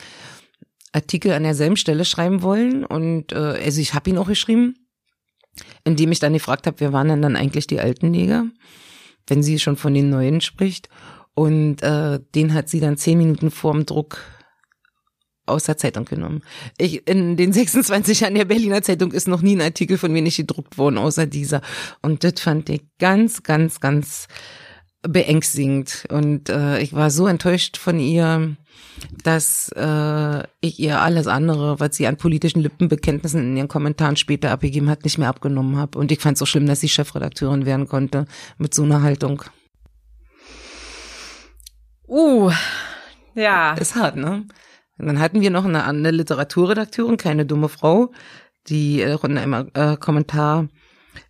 [0.92, 2.84] Artikel an derselben Stelle schreiben wollen.
[2.84, 4.74] Und äh, also ich habe ihn auch geschrieben,
[5.84, 8.46] indem ich dann gefragt habe, wer waren denn dann eigentlich die alten Neger?
[9.26, 10.88] wenn sie schon von den Neuen spricht.
[11.34, 14.18] Und äh, den hat sie dann zehn Minuten vorm Druck
[15.46, 16.42] aus der Zeitung genommen.
[16.78, 20.22] Ich, in den 26 Jahren der Berliner Zeitung ist noch nie ein Artikel von mir
[20.22, 21.62] nicht gedruckt worden, außer dieser.
[22.02, 24.28] Und das fand ich ganz, ganz, ganz
[25.00, 26.04] beängstigend.
[26.10, 28.56] Und äh, ich war so enttäuscht von ihr,
[29.22, 34.50] dass äh, ich ihr alles andere, was sie an politischen Lippenbekenntnissen in ihren Kommentaren später
[34.50, 35.98] abgegeben hat, nicht mehr abgenommen habe.
[35.98, 38.26] Und ich fand es so schlimm, dass sie Chefredakteurin werden konnte
[38.58, 39.42] mit so einer Haltung.
[42.06, 42.50] Uh,
[43.34, 43.74] ja.
[43.74, 44.46] Ist hart, ne?
[44.98, 48.12] Und dann hatten wir noch eine andere Literaturredakteurin, keine dumme Frau,
[48.68, 50.68] die auch in einem äh, Kommentar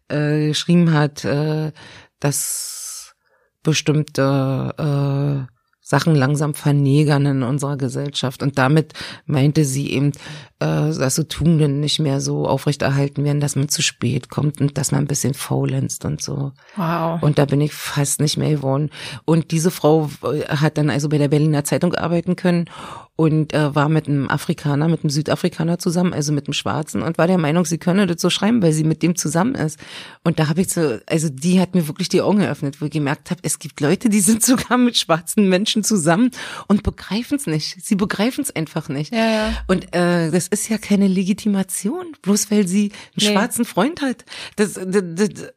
[0.09, 1.73] äh, geschrieben hat, äh,
[2.21, 3.15] dass
[3.63, 5.52] bestimmte äh,
[5.85, 8.43] Sachen langsam vernegern in unserer Gesellschaft.
[8.43, 8.93] Und damit
[9.27, 10.13] meinte sie eben,
[10.61, 14.79] äh, dass so Tugenden nicht mehr so aufrechterhalten werden, dass man zu spät kommt und
[14.79, 16.53] dass man ein bisschen faulenzt und so.
[16.77, 17.21] Wow.
[17.21, 18.91] Und da bin ich fast nicht mehr geworden.
[19.25, 22.67] Und diese Frau äh, hat dann also bei der Berliner Zeitung arbeiten können
[23.15, 27.19] und äh, war mit einem Afrikaner, mit einem Südafrikaner zusammen, also mit einem Schwarzen und
[27.19, 29.79] war der Meinung, sie könne das so schreiben, weil sie mit dem zusammen ist.
[30.25, 32.91] Und da habe ich so, also die hat mir wirklich die Augen geöffnet, wo ich
[32.91, 36.31] gemerkt habe, es gibt Leute, die sind sogar mit schwarzen Menschen zusammen
[36.69, 37.85] und begreifen es nicht.
[37.85, 39.13] Sie begreifen es einfach nicht.
[39.13, 39.53] Ja, ja.
[39.67, 43.33] Und äh, das ist ja keine Legitimation, bloß weil sie einen Nee.
[43.33, 44.25] schwarzen Freund hat.
[44.57, 45.53] Das, das, das,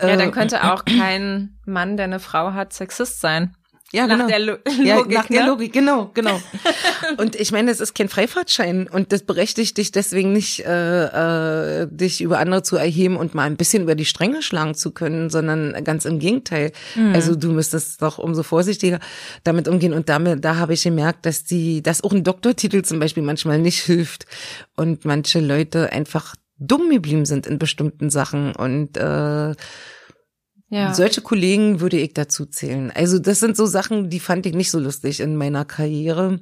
[0.00, 3.54] Ja, äh, dann könnte auch kein Mann, der eine Frau hat, Sexist sein.
[3.92, 4.28] Ja, Nach genau.
[4.28, 5.46] der Lo Ja, Logik, nach der ne?
[5.48, 6.38] Logik, genau, genau.
[7.16, 11.88] und ich meine, es ist kein Freifahrtschein und das berechtigt dich deswegen nicht, äh, äh,
[11.90, 15.30] dich über andere zu erheben und mal ein bisschen über die Stränge schlagen zu können,
[15.30, 16.72] sondern ganz im Gegenteil.
[16.96, 17.14] Mhm.
[17.14, 19.00] Also du müsstest doch umso vorsichtiger
[19.42, 22.98] damit umgehen und damit, da habe ich gemerkt, dass die, dass auch ein Doktortitel zum
[22.98, 24.26] Beispiel manchmal nicht hilft
[24.76, 29.54] und manche Leute einfach dumm geblieben sind in bestimmten Sachen und äh,
[30.70, 30.92] Ja.
[30.92, 32.92] solche Kollegen würde ich dazu zählen.
[32.94, 36.40] Also das sind so Sachen, die fand ich nicht so lustig in meiner Karriere.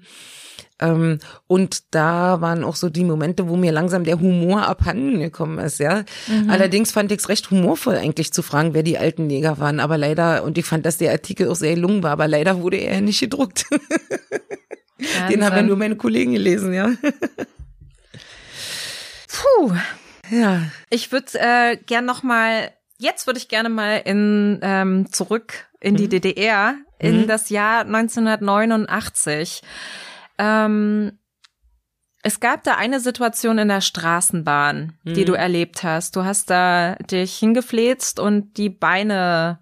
[0.78, 5.58] Ähm, und da waren auch so die Momente, wo mir langsam der Humor abhanden gekommen
[5.58, 6.04] ist, ja.
[6.48, 9.80] Allerdings fand ich es recht humorvoll eigentlich zu fragen, wer die alten Neger waren.
[9.80, 12.76] Aber leider, und ich fand, dass der Artikel auch sehr gelungen war, aber leider wurde
[12.76, 13.64] er nicht gedruckt.
[15.30, 16.90] Den haben ja nur meine Kollegen gelesen, ja.
[19.28, 19.72] Puh.
[20.30, 20.62] Ja.
[20.90, 25.96] Ich würde äh, gern noch mal, jetzt würde ich gerne mal in ähm, zurück in
[25.96, 27.26] die DDR in Mhm.
[27.26, 29.62] das Jahr 1989.
[30.38, 31.18] Ähm,
[32.22, 35.26] es gab da eine Situation in der Straßenbahn, die Mhm.
[35.26, 36.16] du erlebt hast.
[36.16, 39.60] Du hast da dich hingefläzt und die Beine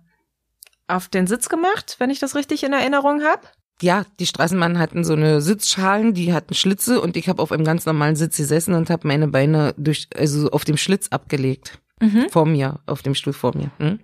[0.87, 3.42] auf den Sitz gemacht, wenn ich das richtig in Erinnerung habe.
[3.83, 7.64] Ja, die Straßenbahnen hatten so eine Sitzschalen, die hatten Schlitze und ich habe auf einem
[7.64, 11.81] ganz normalen Sitz gesessen und habe meine Beine durch, also auf dem Schlitz abgelegt.
[12.05, 12.29] Mhm.
[12.31, 13.71] Vor mir, auf dem Stuhl vor mir.
[13.79, 14.01] Hm?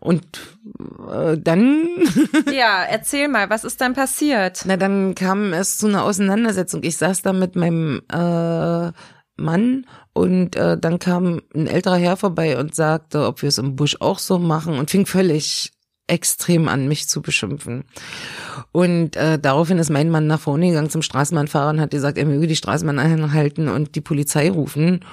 [0.00, 0.24] Und
[1.10, 1.88] äh, dann,
[2.52, 4.62] Ja, erzähl mal, was ist dann passiert?
[4.64, 6.82] na dann kam es zu einer Auseinandersetzung.
[6.82, 8.92] Ich saß da mit meinem äh,
[9.36, 13.76] Mann und äh, dann kam ein älterer Herr vorbei und sagte, ob wir es im
[13.76, 15.72] Busch auch so machen und fing völlig
[16.08, 17.84] extrem an, mich zu beschimpfen.
[18.72, 22.26] Und äh, daraufhin ist mein Mann nach vorne gegangen zum Straßenbahnfahrer und hat gesagt, er
[22.26, 25.04] möge die Straßenbahn einhalten und die Polizei rufen.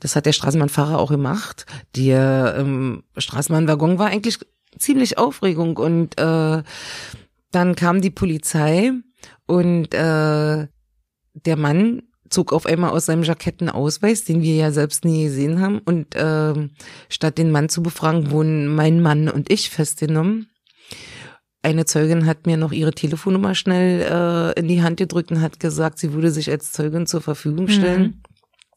[0.00, 1.66] Das hat der Straßenbahnfahrer auch gemacht.
[1.96, 4.38] Der ähm, Straßenbahnwaggon war eigentlich
[4.78, 6.62] ziemlich Aufregung und äh,
[7.50, 8.92] dann kam die Polizei
[9.46, 10.66] und äh,
[11.34, 15.24] der Mann zog auf einmal aus seinem Jackett einen Ausweis, den wir ja selbst nie
[15.24, 15.78] gesehen haben.
[15.78, 16.68] Und äh,
[17.08, 20.48] statt den Mann zu befragen, wurden mein Mann und ich festgenommen.
[21.62, 25.58] Eine Zeugin hat mir noch ihre Telefonnummer schnell äh, in die Hand gedrückt und hat
[25.58, 28.02] gesagt, sie würde sich als Zeugin zur Verfügung stellen.
[28.02, 28.22] Mhm.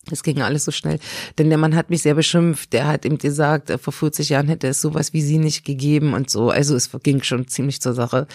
[0.10, 1.00] Es ging alles so schnell.
[1.38, 2.74] Denn der Mann hat mich sehr beschimpft.
[2.74, 6.14] Der hat ihm gesagt, äh, vor 40 Jahren hätte es sowas wie sie nicht gegeben
[6.14, 6.50] und so.
[6.50, 8.28] Also es ging schon ziemlich zur Sache.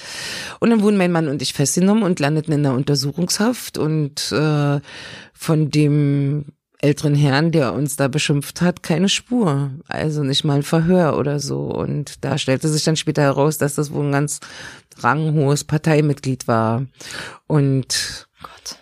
[0.61, 3.79] Und dann wurden mein Mann und ich festgenommen und landeten in der Untersuchungshaft.
[3.79, 4.81] Und äh,
[5.33, 6.45] von dem
[6.79, 9.73] älteren Herrn, der uns da beschimpft hat, keine Spur.
[9.89, 11.63] Also nicht mal ein Verhör oder so.
[11.63, 14.41] Und da stellte sich dann später heraus, dass das wohl ein ganz
[14.99, 16.87] ranghohes Parteimitglied war.
[17.47, 18.79] Und Gott.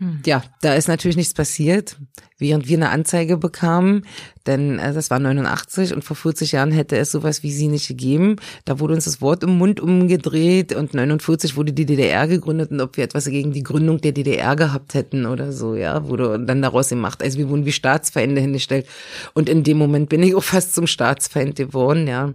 [0.00, 0.22] Hm.
[0.24, 1.98] Ja, da ist natürlich nichts passiert,
[2.38, 4.06] während wir eine Anzeige bekamen,
[4.46, 7.86] denn äh, das war 89 und vor 40 Jahren hätte es sowas wie sie nicht
[7.86, 8.36] gegeben.
[8.64, 12.80] Da wurde uns das Wort im Mund umgedreht und 49 wurde die DDR gegründet und
[12.80, 16.62] ob wir etwas gegen die Gründung der DDR gehabt hätten oder so, ja, wurde dann
[16.62, 17.22] daraus gemacht.
[17.22, 18.86] Also wir wurden wie Staatsfeinde hingestellt
[19.34, 22.32] und in dem Moment bin ich auch fast zum Staatsfeind geworden, ja.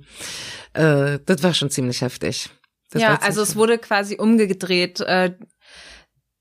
[0.74, 2.51] Äh, das war schon ziemlich heftig.
[2.91, 5.01] Das ja, also es wurde quasi umgedreht.
[5.01, 5.34] Äh,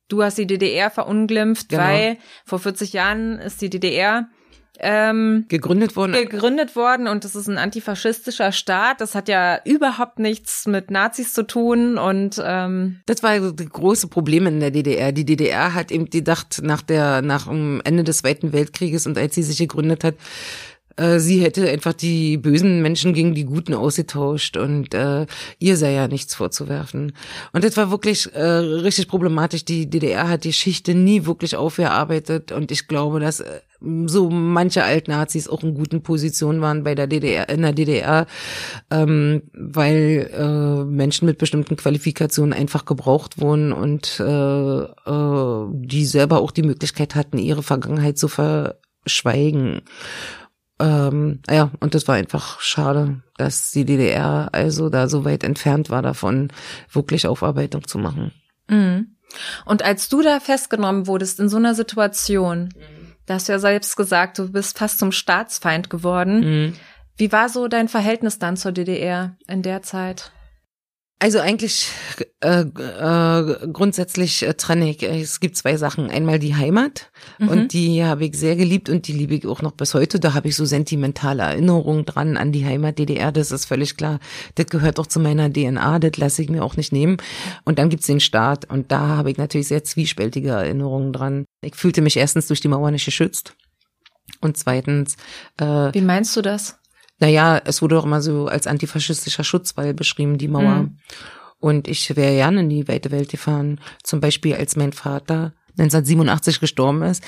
[0.09, 1.82] du hast die DDR verunglimpft, genau.
[1.82, 4.28] weil vor 40 Jahren ist die DDR
[4.80, 6.12] ähm, gegründet worden.
[6.12, 9.00] Gegründet worden und das ist ein antifaschistischer Staat.
[9.00, 14.09] Das hat ja überhaupt nichts mit Nazis zu tun und ähm das war das große
[14.09, 15.12] Problem in der DDR.
[15.12, 19.36] Die DDR hat eben gedacht nach der nach dem Ende des Zweiten Weltkrieges und als
[19.36, 20.16] sie sich gegründet hat,
[20.97, 25.26] äh, sie hätte einfach die bösen Menschen gegen die Guten ausgetauscht und äh,
[25.59, 27.12] ihr sei ja nichts vorzuwerfen.
[27.53, 29.64] Und das war wirklich äh, richtig problematisch.
[29.64, 33.61] Die DDR hat die Geschichte nie wirklich aufgearbeitet und ich glaube, dass äh,
[34.07, 38.26] so manche Altnazis auch in guten Positionen waren bei der DDR, in der DDR,
[38.90, 46.40] ähm, weil äh, Menschen mit bestimmten Qualifikationen einfach gebraucht wurden und äh, äh, die selber
[46.40, 49.82] auch die Möglichkeit hatten, ihre Vergangenheit zu verschweigen.
[50.80, 55.90] Ähm, ja, und das war einfach schade, dass die DDR also da so weit entfernt
[55.90, 56.52] war davon,
[56.90, 58.32] wirklich Aufarbeitung zu machen.
[58.68, 59.16] Mhm.
[59.64, 63.12] Und als du da festgenommen wurdest in so einer Situation, mhm.
[63.26, 66.40] da hast du ja selbst gesagt, du bist fast zum Staatsfeind geworden.
[66.40, 66.74] Mhm.
[67.16, 70.32] Wie war so dein Verhältnis dann zur DDR in der Zeit?
[71.20, 71.88] Also eigentlich
[72.40, 75.02] äh, äh, grundsätzlich äh, trenne ich.
[75.02, 76.10] Es gibt zwei Sachen.
[76.10, 77.48] Einmal die Heimat mhm.
[77.48, 80.18] und die habe ich sehr geliebt und die liebe ich auch noch bis heute.
[80.18, 83.32] Da habe ich so sentimentale Erinnerungen dran an die Heimat DDR.
[83.32, 84.18] Das ist völlig klar.
[84.56, 86.00] Das gehört auch zu meiner DNA.
[86.00, 87.16] Das lasse ich mir auch nicht nehmen.
[87.64, 91.46] Und dann gibt's den Staat und da habe ich natürlich sehr zwiespältige Erinnerungen dran.
[91.62, 93.54] Ich fühlte mich erstens durch die Mauer nicht geschützt
[94.40, 95.16] und zweitens.
[95.58, 96.78] Äh, Wie meinst du das?
[97.24, 100.82] Naja, es wurde auch immer so als antifaschistischer Schutzwall beschrieben, die Mauer.
[100.82, 100.98] Mhm.
[101.58, 103.80] Und ich wäre gerne in die weite Welt gefahren.
[104.02, 107.24] Zum Beispiel, als mein Vater 1987 gestorben ist,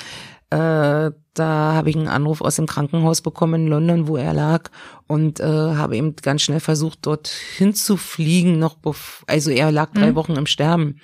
[0.51, 4.68] äh, da habe ich einen Anruf aus dem Krankenhaus bekommen in London, wo er lag
[5.07, 8.59] und äh, habe eben ganz schnell versucht, dort hinzufliegen.
[8.59, 8.76] Noch,
[9.26, 10.14] also er lag drei mhm.
[10.16, 11.01] Wochen im Sterben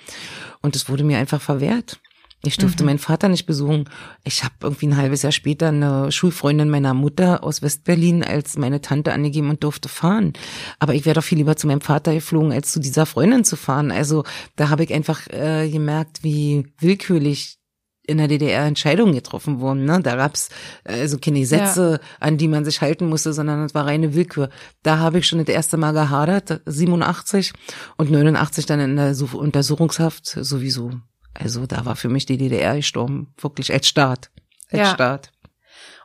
[0.61, 1.99] und es wurde mir einfach verwehrt.
[2.45, 2.87] Ich durfte mhm.
[2.87, 3.85] meinen Vater nicht besuchen.
[4.25, 8.81] Ich habe irgendwie ein halbes Jahr später eine Schulfreundin meiner Mutter aus Westberlin als meine
[8.81, 10.33] Tante angegeben und durfte fahren.
[10.77, 13.55] Aber ich wäre doch viel lieber zu meinem Vater geflogen, als zu dieser Freundin zu
[13.55, 13.91] fahren.
[13.91, 14.25] Also
[14.57, 17.59] da habe ich einfach äh, gemerkt, wie willkürlich
[18.05, 19.85] in der DDR Entscheidungen getroffen wurden.
[19.85, 20.01] Ne?
[20.03, 20.49] Da gab's
[20.83, 22.07] äh, also keine Gesetze, ja.
[22.19, 24.49] an die man sich halten musste, sondern es war reine Willkür.
[24.83, 27.53] Da habe ich schon das erste Mal gehadert, 87
[27.95, 30.91] und 89 dann in der Untersuchungshaft sowieso.
[31.33, 34.31] Also da war für mich die DDR gestorben, wirklich als Staat.
[34.71, 34.93] Als ja.
[34.93, 35.31] Staat.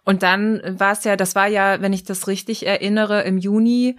[0.05, 3.97] Und dann war es ja, das war ja, wenn ich das richtig erinnere, im Juni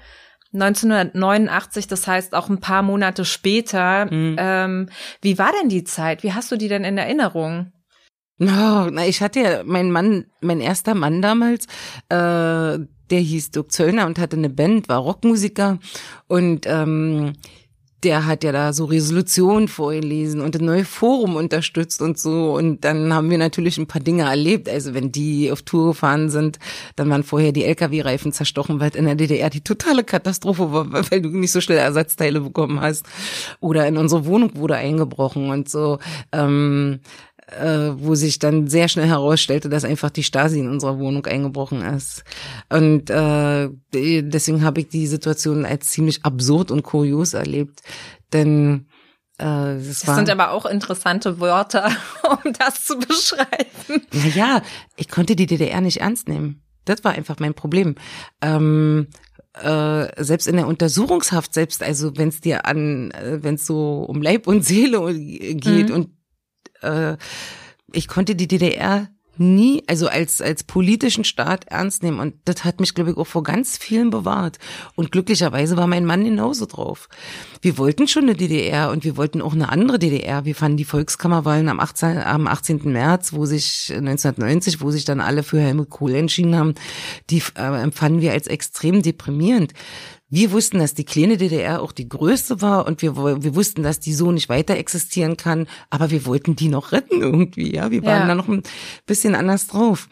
[0.54, 4.12] 1989, das heißt auch ein paar Monate später.
[4.12, 4.36] Mhm.
[4.40, 4.90] Ähm,
[5.22, 6.24] wie war denn die Zeit?
[6.24, 7.72] Wie hast du die denn in Erinnerung?
[8.40, 11.66] No, na, ich hatte ja mein Mann, mein erster Mann damals,
[12.08, 15.78] äh, der hieß Dirk Zöllner und hatte eine Band, war Rockmusiker
[16.28, 17.34] und ähm,
[18.04, 22.56] der hat ja da so Resolutionen vorgelesen und ein neues Forum unterstützt und so.
[22.56, 24.70] Und dann haben wir natürlich ein paar Dinge erlebt.
[24.70, 26.60] Also wenn die auf Tour gefahren sind,
[26.96, 31.22] dann waren vorher die LKW-Reifen zerstochen, weil in der DDR die totale Katastrophe war, weil
[31.22, 33.06] du nicht so schnell Ersatzteile bekommen hast.
[33.60, 36.00] Oder in unsere Wohnung wurde eingebrochen und so.
[36.32, 37.02] Ähm,
[37.52, 41.82] äh, wo sich dann sehr schnell herausstellte, dass einfach die Stasi in unserer Wohnung eingebrochen
[41.82, 42.24] ist.
[42.70, 47.82] Und äh, deswegen habe ich die Situation als ziemlich absurd und kurios erlebt.
[48.34, 48.88] Denn
[49.38, 51.92] äh, das, das sind aber auch interessante Wörter,
[52.30, 54.06] um das zu beschreiben.
[54.12, 54.62] Naja,
[54.96, 56.62] ich konnte die DDR nicht ernst nehmen.
[56.86, 57.96] Das war einfach mein Problem.
[58.42, 59.08] Ähm,
[59.54, 64.04] äh, selbst in der Untersuchungshaft, selbst also wenn es dir an, äh, wenn es so
[64.04, 65.96] um Leib und Seele geht mhm.
[65.96, 66.19] und
[66.82, 67.18] äh,
[67.92, 69.10] ich konnte die DDR
[69.40, 72.20] nie, also als, als politischen Staat ernst nehmen.
[72.20, 74.60] Und das hat mich, glaube ich, auch vor ganz vielen bewahrt.
[74.96, 77.08] Und glücklicherweise war mein Mann genauso drauf.
[77.62, 80.46] Wir wollten schon eine DDR und wir wollten auch eine andere DDR.
[80.46, 82.92] Wir fanden die Volkskammerwahlen am 18, am 18.
[82.92, 86.76] März, wo sich 1990, wo sich dann alle für Helmut Kohl entschieden haben,
[87.30, 89.74] die äh, empfanden wir als extrem deprimierend.
[90.30, 94.00] Wir wussten, dass die kleine DDR auch die größte war und wir, wir wussten, dass
[94.00, 97.90] die so nicht weiter existieren kann, aber wir wollten die noch retten irgendwie, ja.
[97.90, 98.28] Wir waren ja.
[98.28, 98.64] da noch ein
[99.06, 100.08] bisschen anders drauf.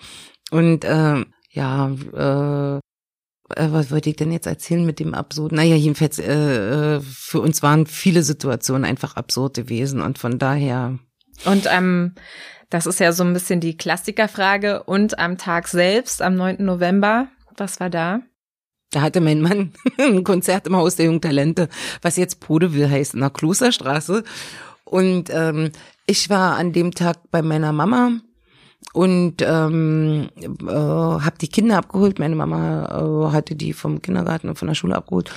[0.50, 2.82] Und äh, ja, äh,
[3.56, 5.52] was wollte ich denn jetzt erzählen mit dem Absurd?
[5.52, 10.98] Naja, jedenfalls, äh, äh, für uns waren viele Situationen einfach absurd gewesen und von daher.
[11.46, 12.16] Und ähm,
[12.70, 14.84] das ist ja so ein bisschen die Klassikerfrage.
[14.84, 16.58] Und am Tag selbst, am 9.
[16.60, 18.22] November, was war da?
[18.92, 21.70] Da hatte mein Mann ein Konzert im Haus der Jungtalente,
[22.02, 24.24] was jetzt Podeville heißt, in der Klosterstraße.
[24.86, 25.72] Und ähm,
[26.06, 28.12] ich war an dem Tag bei meiner Mama
[28.94, 32.20] und ähm, äh, habe die Kinder abgeholt.
[32.20, 35.32] Meine Mama äh, hatte die vom Kindergarten und von der Schule abgeholt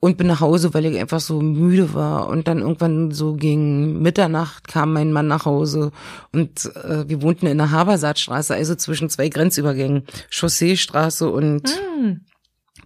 [0.00, 2.28] und bin nach Hause, weil ich einfach so müde war.
[2.28, 5.92] Und dann irgendwann so gegen Mitternacht kam mein Mann nach Hause
[6.32, 12.28] und äh, wir wohnten in der Habersaatstraße, also zwischen zwei Grenzübergängen, Chausseestraße und mm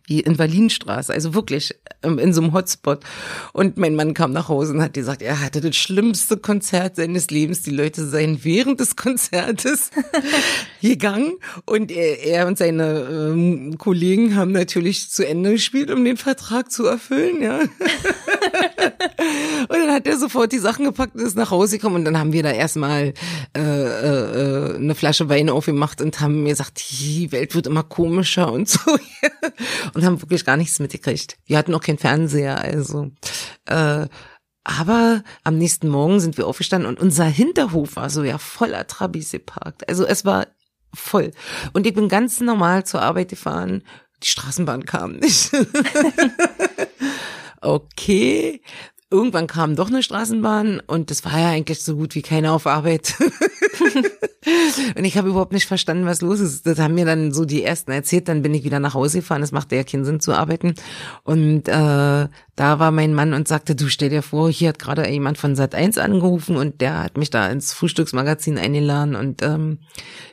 [0.06, 3.00] wie in Berlinstraße, also wirklich ähm, in so einem Hotspot.
[3.52, 7.30] Und mein Mann kam nach Hause und hat gesagt, er hatte das schlimmste Konzert seines
[7.30, 7.62] Lebens.
[7.62, 9.90] Die Leute seien während des Konzertes
[10.80, 11.34] gegangen
[11.64, 16.70] und er, er und seine ähm, Kollegen haben natürlich zu Ende gespielt, um den Vertrag
[16.70, 17.60] zu erfüllen, ja.
[19.68, 22.18] und dann hat er sofort die Sachen gepackt und ist nach Hause gekommen und dann
[22.18, 23.14] haben wir da erstmal
[23.56, 28.52] äh, äh, eine Flasche Wein aufgemacht und haben mir gesagt, die Welt wird immer komischer
[28.52, 28.80] und so.
[29.94, 31.36] und haben wirklich gar nichts mitgekriegt.
[31.46, 33.10] Wir hatten auch keinen Fernseher, also.
[33.66, 34.06] Äh,
[34.64, 39.32] aber am nächsten Morgen sind wir aufgestanden und unser Hinterhof war so ja voller Trabis
[39.32, 39.88] geparkt.
[39.88, 40.46] Also es war
[40.94, 41.32] voll.
[41.72, 43.82] Und ich bin ganz normal zur Arbeit gefahren.
[44.22, 45.50] Die Straßenbahn kam nicht.
[47.62, 48.60] okay.
[49.10, 52.66] Irgendwann kam doch eine Straßenbahn und das war ja eigentlich so gut wie keine auf
[52.66, 53.14] Arbeit.
[54.96, 56.66] und ich habe überhaupt nicht verstanden, was los ist.
[56.66, 58.28] Das haben mir dann so die ersten erzählt.
[58.28, 59.42] Dann bin ich wieder nach Hause gefahren.
[59.42, 60.74] Es machte ja keinen Sinn zu arbeiten.
[61.24, 65.08] Und äh, da war mein Mann und sagte, du stell dir vor, hier hat gerade
[65.08, 69.78] jemand von Sat 1 angerufen und der hat mich da ins Frühstücksmagazin eingeladen und ähm,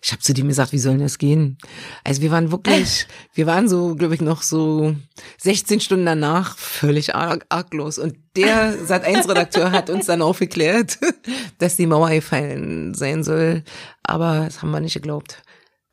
[0.02, 1.58] ich habe zu dem gesagt, wie soll denn das gehen?
[2.04, 4.96] Also wir waren wirklich, wir waren so, glaube ich, noch so
[5.38, 10.98] 16 Stunden danach völlig arg arglos und der Sat 1 Redakteur hat uns dann aufgeklärt,
[11.58, 13.64] dass die Mauer gefallen sein soll,
[14.04, 15.42] aber das haben wir nicht geglaubt.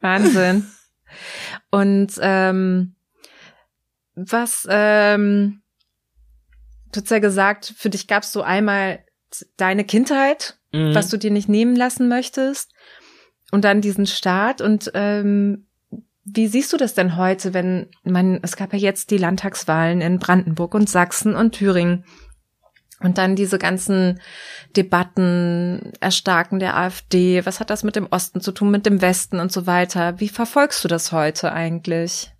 [0.00, 0.66] Wahnsinn.
[1.70, 2.96] Und ähm,
[4.14, 5.62] was ähm,
[6.96, 9.00] Du hast ja gesagt, für dich gab es so einmal
[9.58, 10.94] deine Kindheit, mhm.
[10.94, 12.72] was du dir nicht nehmen lassen möchtest,
[13.52, 14.62] und dann diesen Start.
[14.62, 15.66] Und ähm,
[16.24, 20.18] wie siehst du das denn heute, wenn man, es gab ja jetzt die Landtagswahlen in
[20.18, 22.04] Brandenburg und Sachsen und Thüringen.
[23.00, 24.20] Und dann diese ganzen
[24.74, 29.38] Debatten, Erstarken der AfD, was hat das mit dem Osten zu tun, mit dem Westen
[29.38, 30.18] und so weiter?
[30.18, 32.32] Wie verfolgst du das heute eigentlich?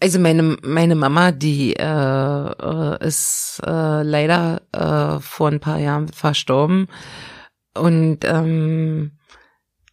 [0.00, 6.08] Also meine meine Mama, die äh, äh, ist äh, leider äh, vor ein paar Jahren
[6.08, 6.88] verstorben
[7.74, 9.12] und ähm,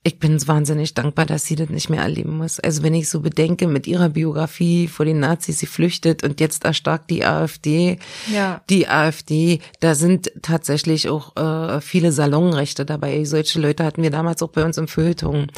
[0.09, 2.59] ich bin wahnsinnig dankbar, dass sie das nicht mehr erleben muss.
[2.59, 6.65] Also wenn ich so bedenke, mit ihrer Biografie vor den Nazis, sie flüchtet und jetzt
[6.65, 7.99] erstarkt die AfD.
[8.33, 8.61] Ja.
[8.71, 13.23] Die AfD, da sind tatsächlich auch äh, viele Salonrechte dabei.
[13.25, 15.51] Solche Leute hatten wir damals auch bei uns im Feuilleton.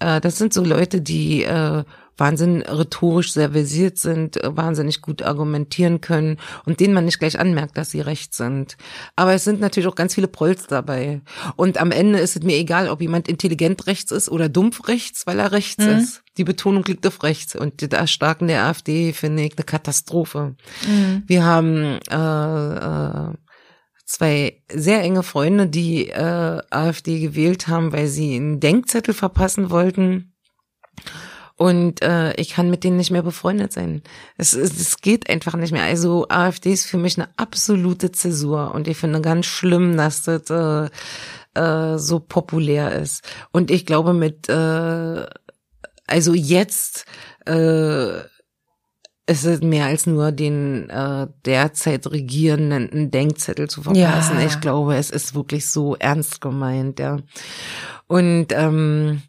[0.00, 1.84] Äh, das sind so Leute, die äh,
[2.16, 7.38] wahnsinnig rhetorisch sehr versiert sind, äh, wahnsinnig gut argumentieren können und denen man nicht gleich
[7.38, 8.76] anmerkt, dass sie recht sind.
[9.16, 11.22] Aber es sind natürlich auch ganz viele Prolls dabei.
[11.56, 15.26] Und am Ende ist es mir egal, ob jemand intelligent rechts ist oder dumpf rechts,
[15.26, 15.92] weil er rechts mhm.
[15.92, 16.22] ist.
[16.36, 17.54] Die Betonung liegt auf rechts.
[17.54, 20.56] Und das Erstarken der AfD finde ich eine Katastrophe.
[20.86, 21.22] Mhm.
[21.26, 23.34] Wir haben äh, äh,
[24.04, 30.32] zwei sehr enge Freunde, die äh, AfD gewählt haben, weil sie einen Denkzettel verpassen wollten
[31.62, 34.02] und äh, ich kann mit denen nicht mehr befreundet sein.
[34.36, 35.84] Es, es, es geht einfach nicht mehr.
[35.84, 40.50] Also AfD ist für mich eine absolute Zäsur und ich finde ganz schlimm, dass das
[40.50, 40.90] äh,
[41.54, 43.22] äh, so populär ist.
[43.52, 45.24] Und ich glaube mit, äh,
[46.08, 47.04] also jetzt
[47.46, 48.22] äh,
[49.26, 54.40] ist es mehr als nur den äh, derzeit Regierenden Denkzettel zu verpassen.
[54.40, 54.46] Ja.
[54.46, 57.18] Ich glaube, es ist wirklich so ernst gemeint, ja.
[58.08, 59.22] Und ähm,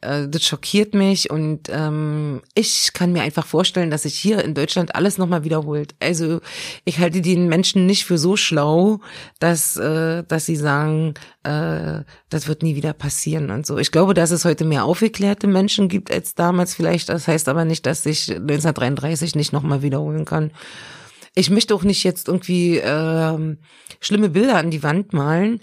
[0.00, 4.54] äh, das schockiert mich und ähm, ich kann mir einfach vorstellen, dass sich hier in
[4.54, 5.94] Deutschland alles nochmal wiederholt.
[6.00, 6.40] Also
[6.84, 9.00] ich halte den Menschen nicht für so schlau,
[9.38, 13.78] dass, äh, dass sie sagen, äh, das wird nie wieder passieren und so.
[13.78, 17.08] Ich glaube, dass es heute mehr aufgeklärte Menschen gibt als damals vielleicht.
[17.08, 20.52] Das heißt aber nicht, dass sich 1933 nicht nochmal wiederholen kann.
[21.34, 23.58] Ich möchte auch nicht jetzt irgendwie ähm,
[24.00, 25.60] schlimme Bilder an die Wand malen,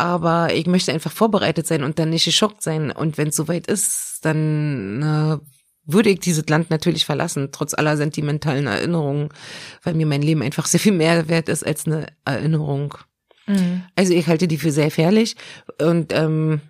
[0.00, 2.90] aber ich möchte einfach vorbereitet sein und dann nicht geschockt sein.
[2.90, 5.44] Und wenn es soweit ist, dann äh,
[5.84, 9.28] würde ich dieses Land natürlich verlassen, trotz aller sentimentalen Erinnerungen,
[9.82, 12.94] weil mir mein Leben einfach sehr viel mehr wert ist als eine Erinnerung.
[13.46, 13.82] Mhm.
[13.94, 15.36] Also ich halte die für sehr gefährlich
[15.78, 16.62] und ähm,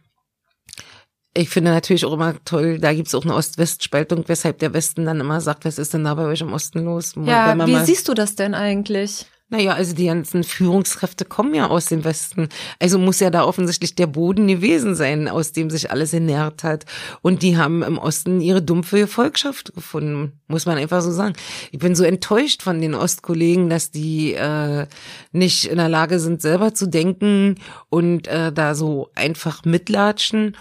[1.33, 5.21] ich finde natürlich auch immer toll, da gibt's auch eine Ost-West-Spaltung, weshalb der Westen dann
[5.21, 7.15] immer sagt, was ist denn da bei euch im Osten los?
[7.25, 9.27] Ja, wie siehst du das denn eigentlich?
[9.51, 12.49] Naja, also die ganzen Führungskräfte kommen ja aus dem Westen.
[12.79, 16.87] Also muss ja da offensichtlich der Boden gewesen sein, aus dem sich alles ernährt hat.
[17.21, 21.35] Und die haben im Osten ihre dumpfe Volkschaft gefunden, muss man einfach so sagen.
[21.73, 24.87] Ich bin so enttäuscht von den Ostkollegen, dass die äh,
[25.33, 27.57] nicht in der Lage sind, selber zu denken
[27.89, 30.57] und äh, da so einfach mitlatschen.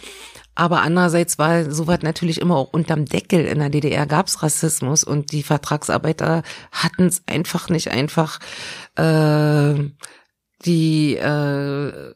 [0.60, 3.46] Aber andererseits war sowas natürlich immer auch unterm Deckel.
[3.46, 6.44] In der DDR gab's Rassismus und die Vertragsarbeiter
[6.74, 8.40] hatten es einfach nicht einfach.
[8.96, 9.76] Äh,
[10.66, 12.14] die äh,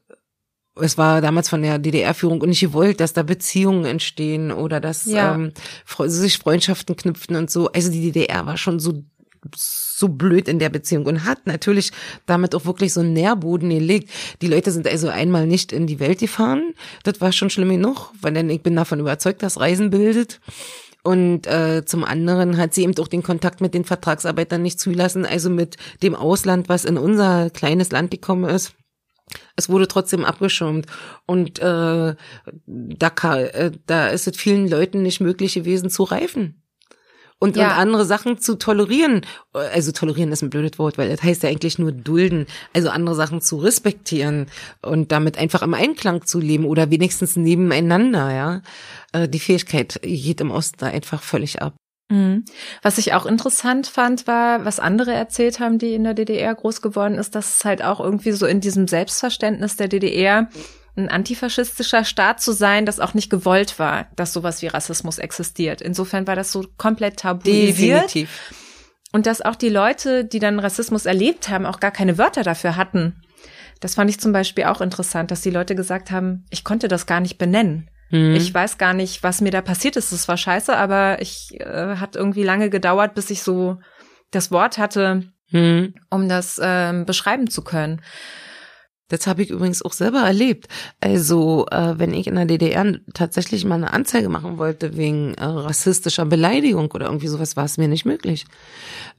[0.76, 5.06] es war damals von der DDR-Führung und nicht gewollt, dass da Beziehungen entstehen oder dass
[5.06, 5.36] Ja.
[5.36, 5.54] ähm,
[6.08, 7.72] sich Freundschaften knüpften und so.
[7.72, 9.04] Also die DDR war schon so
[9.56, 11.92] so blöd in der Beziehung und hat natürlich
[12.26, 14.10] damit auch wirklich so einen Nährboden gelegt.
[14.42, 16.74] Die Leute sind also einmal nicht in die Welt gefahren.
[17.04, 20.40] Das war schon schlimm genug, weil denn ich bin davon überzeugt, dass Reisen bildet.
[21.04, 25.26] Und äh, zum anderen hat sie eben auch den Kontakt mit den Vertragsarbeitern nicht zulassen,
[25.26, 28.74] also mit dem Ausland, was in unser kleines Land gekommen ist.
[29.56, 30.88] Es wurde trotzdem abgeschirmt
[31.26, 32.16] und äh,
[32.66, 36.63] da, äh, da ist es vielen Leuten nicht möglich gewesen zu reifen.
[37.44, 37.68] Und, Ja.
[37.68, 39.22] und andere Sachen zu tolerieren.
[39.52, 42.46] Also tolerieren ist ein blödes Wort, weil das heißt ja eigentlich nur dulden.
[42.74, 44.48] Also andere Sachen zu respektieren
[44.82, 48.62] und damit einfach im Einklang zu leben oder wenigstens nebeneinander, ja.
[49.12, 51.74] Äh, Die Fähigkeit geht im Osten da einfach völlig ab.
[52.10, 52.46] Mhm.
[52.82, 56.82] Was ich auch interessant fand, war, was andere erzählt haben, die in der DDR groß
[56.82, 60.48] geworden ist, dass es halt auch irgendwie so in diesem Selbstverständnis der DDR
[60.96, 65.82] ein antifaschistischer Staat zu sein, das auch nicht gewollt war, dass sowas wie Rassismus existiert.
[65.82, 68.14] Insofern war das so komplett tabuisiert.
[69.12, 72.76] Und dass auch die Leute, die dann Rassismus erlebt haben, auch gar keine Wörter dafür
[72.76, 73.22] hatten.
[73.80, 77.06] Das fand ich zum Beispiel auch interessant, dass die Leute gesagt haben, ich konnte das
[77.06, 77.90] gar nicht benennen.
[78.10, 78.36] Mhm.
[78.36, 80.12] Ich weiß gar nicht, was mir da passiert ist.
[80.12, 83.78] Es war scheiße, aber ich äh, hat irgendwie lange gedauert, bis ich so
[84.32, 85.94] das Wort hatte, Mhm.
[86.10, 88.02] um das ähm, beschreiben zu können.
[89.14, 90.68] Das habe ich übrigens auch selber erlebt.
[91.00, 95.46] Also, äh, wenn ich in der DDR tatsächlich mal eine Anzeige machen wollte wegen äh,
[95.46, 98.48] rassistischer Beleidigung oder irgendwie sowas, war es mir nicht möglich.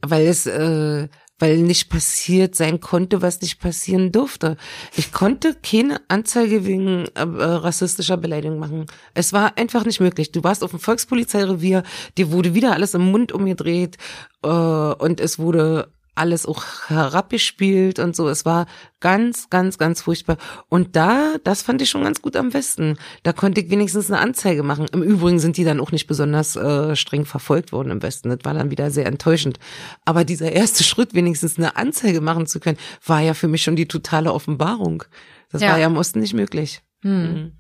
[0.05, 1.07] Weil es, äh,
[1.39, 4.57] weil nicht passiert sein konnte, was nicht passieren durfte.
[4.97, 8.87] Ich konnte keine Anzeige wegen äh, äh, rassistischer Beleidigung machen.
[9.15, 10.33] Es war einfach nicht möglich.
[10.33, 11.85] Du warst auf dem Volkspolizeirevier,
[12.19, 13.97] dir wurde wieder alles im Mund umgedreht
[14.43, 18.29] äh, und es wurde alles auch herabgespielt und so.
[18.29, 18.67] Es war
[19.01, 20.37] ganz, ganz, ganz furchtbar.
[20.69, 22.97] Und da, das fand ich schon ganz gut am besten.
[23.23, 24.87] Da konnte ich wenigstens eine Anzeige machen.
[24.93, 28.29] Im Übrigen sind die dann auch nicht besonders äh, streng verfolgt worden im Westen.
[28.31, 29.59] Das war dann wieder sehr enttäuschend.
[30.05, 33.77] Aber dieser erste Schritt, wenigstens eine Anzeige machen zu können, war ja für mich schon
[33.77, 35.05] die totale Offenbarung.
[35.51, 35.71] Das Ja.
[35.73, 36.83] war ja im Osten nicht möglich.
[37.03, 37.53] Hm.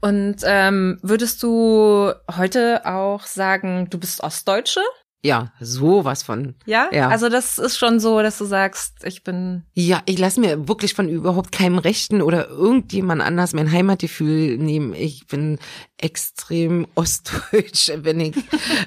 [0.00, 4.80] Und ähm, würdest du heute auch sagen, du bist Ostdeutsche?
[5.22, 6.54] Ja, sowas von.
[6.64, 6.88] Ja?
[6.92, 7.08] Ja.
[7.08, 10.94] Also das ist schon so, dass du sagst, ich bin Ja, ich lasse mir wirklich
[10.94, 14.94] von überhaupt keinem Rechten oder irgendjemand anders mein Heimatgefühl nehmen.
[14.94, 15.58] Ich bin
[15.98, 18.36] extrem ostdeutsch, wenn ich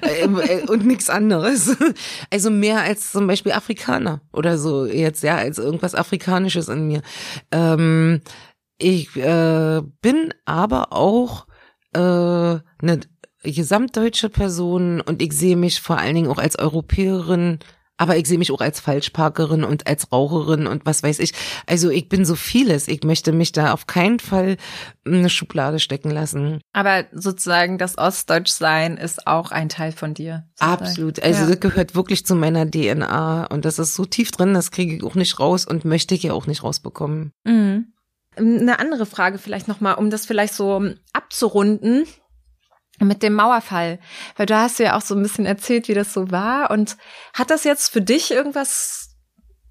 [0.02, 1.76] äh, äh, und nichts anderes.
[2.30, 7.02] Also mehr als zum Beispiel Afrikaner oder so jetzt ja als irgendwas Afrikanisches in mir.
[7.52, 8.22] Ähm,
[8.78, 11.46] ich äh, bin aber auch
[11.92, 13.00] äh, eine
[13.44, 17.58] gesamtdeutsche Person und ich sehe mich vor allen Dingen auch als Europäerin,
[17.96, 21.32] aber ich sehe mich auch als Falschparkerin und als Raucherin und was weiß ich.
[21.66, 22.88] Also ich bin so vieles.
[22.88, 24.56] Ich möchte mich da auf keinen Fall
[25.04, 26.60] in eine Schublade stecken lassen.
[26.72, 30.44] Aber sozusagen das Ostdeutschsein ist auch ein Teil von dir.
[30.56, 30.84] sozusagen.
[30.84, 31.22] Absolut.
[31.22, 31.50] Also ja.
[31.50, 35.04] das gehört wirklich zu meiner DNA und das ist so tief drin, das kriege ich
[35.04, 37.32] auch nicht raus und möchte ich ja auch nicht rausbekommen.
[37.44, 37.92] Mhm.
[38.36, 40.82] Eine andere Frage vielleicht nochmal, um das vielleicht so
[41.12, 42.06] abzurunden
[43.00, 43.98] mit dem Mauerfall,
[44.36, 46.96] weil du hast ja auch so ein bisschen erzählt, wie das so war und
[47.32, 49.14] hat das jetzt für dich irgendwas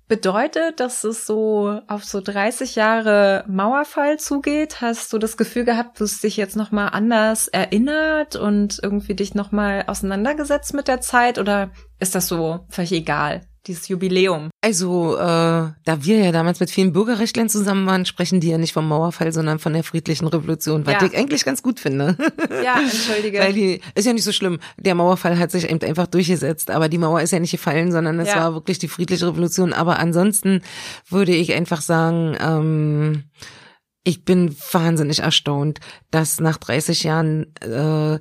[0.08, 4.82] bedeutet, dass es so auf so 30 Jahre Mauerfall zugeht?
[4.82, 9.16] Hast du das Gefühl gehabt, du hast dich jetzt noch mal anders erinnert und irgendwie
[9.16, 13.42] dich noch mal auseinandergesetzt mit der Zeit oder ist das so völlig egal?
[13.68, 14.50] Dieses Jubiläum.
[14.62, 18.74] Also, äh, da wir ja damals mit vielen Bürgerrechtlern zusammen waren, sprechen die ja nicht
[18.74, 21.06] vom Mauerfall, sondern von der friedlichen Revolution, was ja.
[21.06, 22.18] ich eigentlich ganz gut finde.
[22.64, 23.40] Ja, entschuldige.
[23.40, 24.60] Weil die, ist ja nicht so schlimm.
[24.78, 28.20] Der Mauerfall hat sich eben einfach durchgesetzt, aber die Mauer ist ja nicht gefallen, sondern
[28.20, 28.36] es ja.
[28.36, 29.74] war wirklich die friedliche Revolution.
[29.74, 30.62] Aber ansonsten
[31.10, 33.24] würde ich einfach sagen, ähm,
[34.04, 35.80] ich bin wahnsinnig erstaunt,
[36.12, 38.20] dass nach 30 Jahren äh,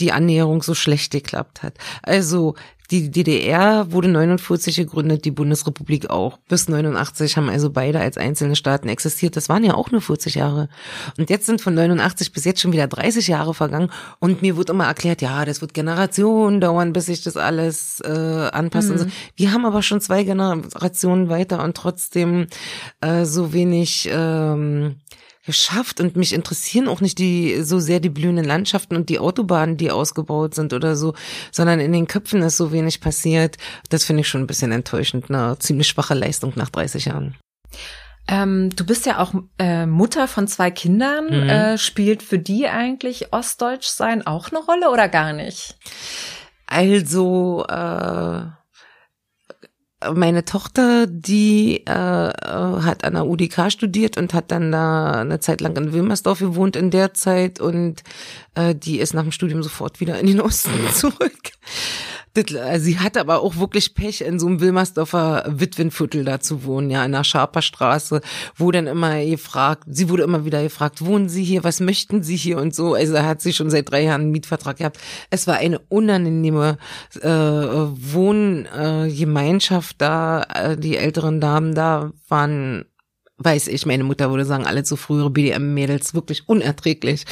[0.00, 1.78] die Annäherung so schlecht geklappt hat.
[2.02, 2.56] Also
[2.90, 6.38] die DDR wurde 49 gegründet, die Bundesrepublik auch.
[6.48, 9.36] Bis 89 haben also beide als einzelne Staaten existiert.
[9.36, 10.68] Das waren ja auch nur 40 Jahre.
[11.16, 13.90] Und jetzt sind von 89 bis jetzt schon wieder 30 Jahre vergangen.
[14.18, 18.48] Und mir wird immer erklärt, ja, das wird Generationen dauern, bis sich das alles äh,
[18.52, 18.90] anpasst.
[18.90, 18.98] Mhm.
[18.98, 19.06] So.
[19.36, 22.48] Wir haben aber schon zwei Generationen weiter und trotzdem
[23.00, 24.96] äh, so wenig ähm,
[25.44, 29.76] geschafft und mich interessieren auch nicht die so sehr die blühenden Landschaften und die Autobahnen,
[29.76, 31.14] die ausgebaut sind oder so,
[31.52, 33.56] sondern in den Köpfen ist so wenig passiert.
[33.90, 37.36] Das finde ich schon ein bisschen enttäuschend, eine ziemlich schwache Leistung nach 30 Jahren.
[38.26, 41.26] Ähm, du bist ja auch äh, Mutter von zwei Kindern.
[41.26, 41.48] Mhm.
[41.48, 45.76] Äh, spielt für die eigentlich Ostdeutsch sein auch eine Rolle oder gar nicht?
[46.66, 48.46] Also äh
[50.12, 55.60] meine Tochter, die äh, hat an der UDK studiert und hat dann da eine Zeit
[55.60, 58.02] lang in Wilmersdorf gewohnt in der Zeit und
[58.54, 61.52] äh, die ist nach dem Studium sofort wieder in den Osten zurück.
[62.36, 66.90] Äh, sie hatte aber auch wirklich Pech, in so einem Wilmersdorfer Witwenviertel da zu wohnen,
[66.90, 68.20] ja, in der Scharper Straße,
[68.56, 72.36] wo dann immer gefragt, sie wurde immer wieder gefragt, wohnen Sie hier, was möchten Sie
[72.36, 72.94] hier und so.
[72.94, 74.98] Also hat sie schon seit drei Jahren einen Mietvertrag gehabt.
[75.30, 76.78] Es war eine unangenehme
[77.20, 80.42] äh, Wohngemeinschaft da.
[80.42, 82.84] Äh, die älteren Damen da waren
[83.36, 87.24] weiß ich, meine Mutter würde sagen, alle zu frühere BDM-Mädels, wirklich unerträglich.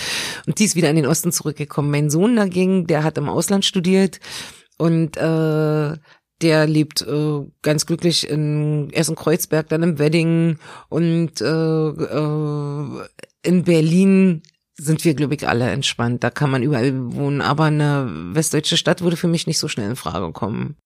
[0.49, 1.93] Und die ist wieder in den Osten zurückgekommen.
[1.93, 4.19] Mein Sohn dagegen, der hat im Ausland studiert
[4.79, 5.97] und äh,
[6.43, 10.59] der lebt äh, ganz glücklich in erst in Kreuzberg, dann im Wedding
[10.89, 13.07] und äh, äh,
[13.45, 14.43] in Berlin
[14.77, 16.25] sind wir, glaube ich, alle entspannt.
[16.25, 17.41] Da kann man überall wohnen.
[17.41, 20.77] Aber eine westdeutsche Stadt würde für mich nicht so schnell in Frage kommen.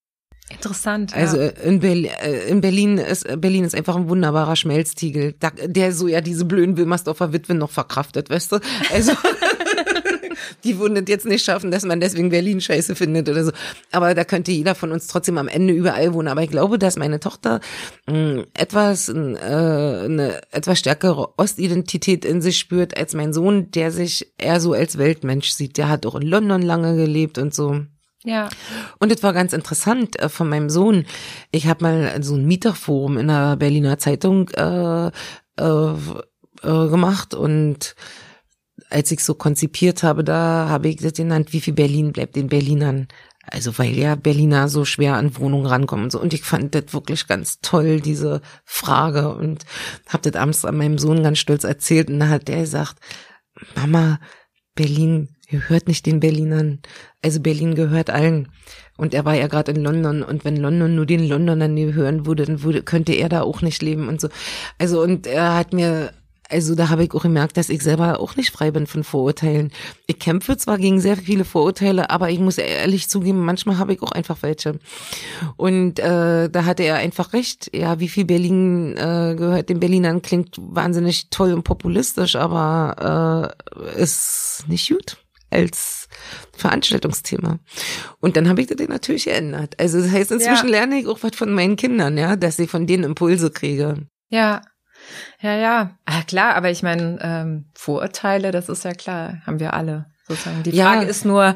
[0.49, 1.13] Interessant.
[1.13, 1.49] Also ja.
[1.49, 5.35] in, Berlin, äh, in Berlin ist Berlin ist einfach ein wunderbarer Schmelztiegel,
[5.65, 8.59] der so ja diese blöden Wilmersdorfer Witwen noch verkraftet, weißt du?
[8.93, 9.11] Also
[10.63, 13.51] die würden jetzt nicht schaffen, dass man deswegen Berlin scheiße findet oder so.
[13.91, 16.27] Aber da könnte jeder von uns trotzdem am Ende überall wohnen.
[16.27, 17.59] Aber ich glaube, dass meine Tochter
[18.07, 23.91] mh, hm, etwas, äh, eine etwas stärkere Ostidentität in sich spürt als mein Sohn, der
[23.91, 25.77] sich eher so als Weltmensch sieht.
[25.77, 27.81] Der hat auch in London lange gelebt und so.
[28.23, 28.49] Ja.
[28.99, 31.05] Und es war ganz interessant äh, von meinem Sohn.
[31.51, 35.93] Ich habe mal so ein Mieterforum in der Berliner Zeitung äh, äh,
[36.63, 37.95] äh, gemacht und
[38.89, 42.47] als ich so konzipiert habe, da habe ich das genannt, wie viel Berlin bleibt den
[42.47, 43.07] Berlinern.
[43.49, 46.19] Also weil ja Berliner so schwer an Wohnungen rankommen und so.
[46.19, 49.33] Und ich fand das wirklich ganz toll, diese Frage.
[49.33, 49.65] Und
[50.09, 52.09] habe das abends an meinem Sohn ganz stolz erzählt.
[52.09, 52.97] Und da hat der gesagt,
[53.75, 54.19] Mama,
[54.75, 56.81] Berlin gehört nicht den Berlinern.
[57.23, 58.49] Also Berlin gehört allen.
[58.97, 62.45] Und er war ja gerade in London und wenn London nur den Londonern gehören würde,
[62.45, 64.27] dann würde, könnte er da auch nicht leben und so.
[64.77, 66.11] Also und er hat mir
[66.49, 69.71] also da habe ich auch gemerkt, dass ich selber auch nicht frei bin von Vorurteilen.
[70.05, 74.01] Ich kämpfe zwar gegen sehr viele Vorurteile, aber ich muss ehrlich zugeben, manchmal habe ich
[74.01, 74.79] auch einfach welche.
[75.55, 77.69] Und äh, da hatte er einfach recht.
[77.73, 83.53] Ja, wie viel Berlin äh, gehört den Berlinern klingt wahnsinnig toll und populistisch, aber
[83.95, 85.17] äh, ist nicht gut
[85.49, 86.07] als
[86.53, 87.59] Veranstaltungsthema.
[88.19, 89.75] Und dann habe ich das natürlich geändert.
[89.79, 90.71] Also das heißt, inzwischen ja.
[90.71, 94.07] lerne ich auch was von meinen Kindern, ja, dass ich von denen Impulse kriege.
[94.29, 94.61] Ja,
[95.41, 95.97] ja, ja.
[96.05, 100.63] Ah, klar, aber ich meine, ähm, Vorurteile, das ist ja klar, haben wir alle sozusagen.
[100.63, 101.07] Die Frage ja.
[101.07, 101.55] ist nur,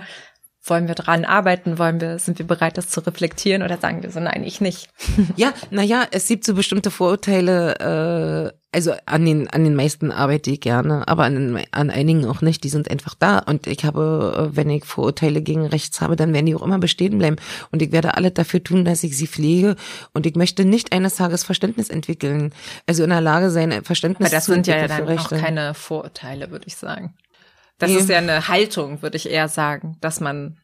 [0.63, 1.77] wollen wir dran arbeiten?
[1.77, 4.89] Wollen wir, sind wir bereit, das zu reflektieren oder sagen wir so, nein, ich nicht?
[5.35, 10.49] Ja, naja, es gibt so bestimmte Vorurteile, äh, also an den, an den meisten arbeite
[10.49, 13.39] ich gerne, aber an, an einigen auch nicht, die sind einfach da.
[13.39, 16.79] Und ich habe, äh, wenn ich Vorurteile gegen rechts habe, dann werden die auch immer
[16.79, 17.35] bestehen bleiben.
[17.71, 19.75] Und ich werde alles dafür tun, dass ich sie pflege.
[20.13, 22.53] Und ich möchte nicht eines Tages Verständnis entwickeln.
[22.87, 24.87] Also in der Lage sein, Verständnis aber das zu entwickeln.
[24.87, 27.13] Das sind ja dann auch keine Vorurteile, würde ich sagen.
[27.77, 27.97] Das nee.
[27.97, 30.57] ist ja eine Haltung, würde ich eher sagen, dass man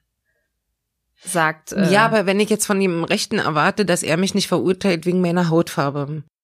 [1.22, 1.74] sagt.
[1.74, 5.06] Äh, ja, aber wenn ich jetzt von dem Rechten erwarte, dass er mich nicht verurteilt
[5.06, 6.37] wegen meiner Hautfarbe Äh,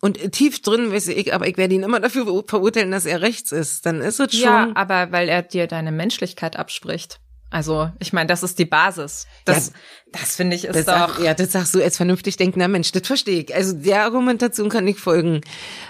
[0.00, 3.52] und tief drin weiß ich, aber ich werde ihn immer dafür verurteilen, dass er rechts
[3.52, 3.86] ist.
[3.86, 4.42] Dann ist es schon.
[4.42, 7.20] Ja, aber weil er dir deine Menschlichkeit abspricht.
[7.56, 9.26] Also, ich meine, das ist die Basis.
[9.46, 9.72] Das, ja,
[10.12, 11.16] das finde ich ist das doch.
[11.16, 12.92] Sag, ja, das sagst du als vernünftig denkender Mensch.
[12.92, 13.54] Das verstehe ich.
[13.54, 15.40] Also der Argumentation kann ich folgen.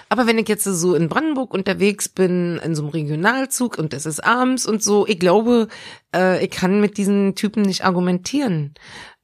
[0.07, 4.05] Aber wenn ich jetzt so in Brandenburg unterwegs bin, in so einem Regionalzug und es
[4.05, 5.67] ist abends und so, ich glaube,
[6.15, 8.73] äh, ich kann mit diesen Typen nicht argumentieren.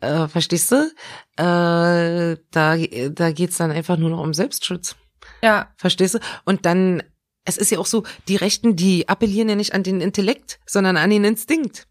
[0.01, 0.91] Äh, verstehst du?
[1.37, 4.97] Äh, da, da geht's dann einfach nur noch um Selbstschutz.
[5.41, 5.69] Ja.
[5.77, 6.19] Verstehst du?
[6.43, 7.03] Und dann
[7.45, 10.95] es ist ja auch so, die Rechten, die appellieren ja nicht an den Intellekt, sondern
[10.95, 11.87] an den Instinkt.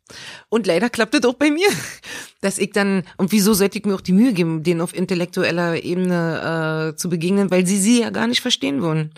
[0.48, 1.68] Und leider klappt das auch bei mir,
[2.40, 5.82] dass ich dann, und wieso sollte ich mir auch die Mühe geben, denen auf intellektueller
[5.82, 9.12] Ebene äh, zu begegnen, weil sie sie ja gar nicht verstehen wollen.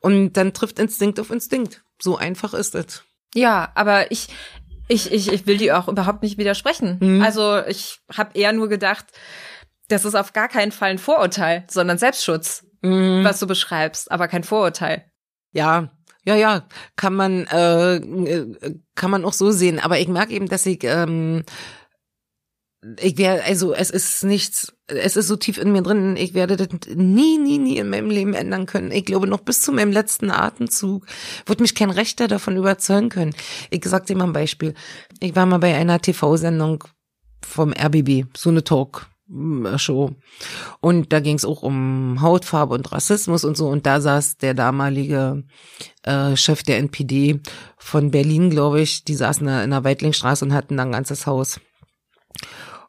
[0.00, 1.82] Und dann trifft Instinkt auf Instinkt.
[2.00, 3.04] So einfach ist es.
[3.34, 4.28] Ja, aber ich,
[4.88, 6.98] ich, ich, ich will die auch überhaupt nicht widersprechen.
[7.00, 7.22] Mhm.
[7.22, 9.06] Also ich habe eher nur gedacht,
[9.88, 13.24] das ist auf gar keinen Fall ein Vorurteil, sondern Selbstschutz, mhm.
[13.24, 15.04] was du beschreibst, aber kein Vorurteil.
[15.56, 15.90] Ja,
[16.26, 18.00] ja, ja, kann man, äh,
[18.94, 19.78] kann man auch so sehen.
[19.78, 21.44] Aber ich merke eben, dass ich, ähm,
[23.00, 26.56] ich wäre, also es ist nichts, es ist so tief in mir drin, ich werde
[26.56, 28.90] das nie, nie, nie in meinem Leben ändern können.
[28.90, 31.06] Ich glaube, noch bis zu meinem letzten Atemzug
[31.46, 33.34] wird mich kein Rechter davon überzeugen können.
[33.70, 34.74] Ich sag dir mal ein Beispiel.
[35.20, 36.84] Ich war mal bei einer TV-Sendung
[37.42, 39.06] vom RBB, so eine Talk.
[39.76, 40.12] Show.
[40.80, 43.68] Und da ging es auch um Hautfarbe und Rassismus und so.
[43.68, 45.44] Und da saß der damalige
[46.02, 47.40] äh, Chef der NPD
[47.76, 51.60] von Berlin, glaube ich, die saßen in der Weitlingstraße und hatten da ein ganzes Haus.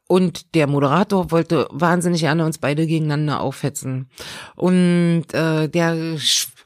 [0.07, 4.09] Und der Moderator wollte wahnsinnig gerne uns beide gegeneinander aufhetzen.
[4.55, 6.17] Und äh, der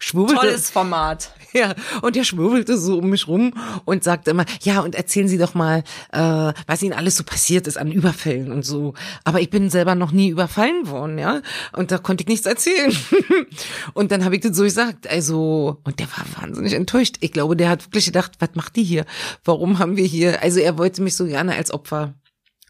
[0.02, 0.42] schwurbelte.
[0.42, 1.34] Tolles Format.
[1.54, 5.38] Ja, und der schwurbelte so um mich rum und sagte immer, ja, und erzählen Sie
[5.38, 5.84] doch mal,
[6.14, 8.94] äh, was Ihnen alles so passiert ist an Überfällen und so.
[9.26, 11.42] Aber ich bin selber noch nie überfallen worden, ja.
[11.74, 12.96] Und da konnte ich nichts erzählen.
[13.94, 15.10] und dann habe ich das so gesagt.
[15.10, 17.18] Also, und der war wahnsinnig enttäuscht.
[17.20, 19.06] Ich glaube, der hat wirklich gedacht, was macht die hier?
[19.44, 20.42] Warum haben wir hier?
[20.42, 22.14] Also er wollte mich so gerne als Opfer.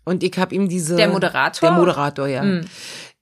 [0.04, 0.96] Und ich habe ihm diese.
[0.96, 1.70] Der Moderator?
[1.70, 2.44] Der Moderator, ja.
[2.44, 2.66] Mhm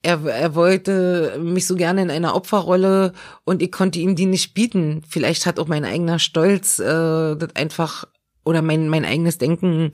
[0.02, 3.12] er, er wollte mich so gerne in einer Opferrolle
[3.44, 5.02] und ich konnte ihm die nicht bieten.
[5.08, 8.04] Vielleicht hat auch mein eigener Stolz äh, das einfach
[8.44, 9.92] oder mein, mein eigenes Denken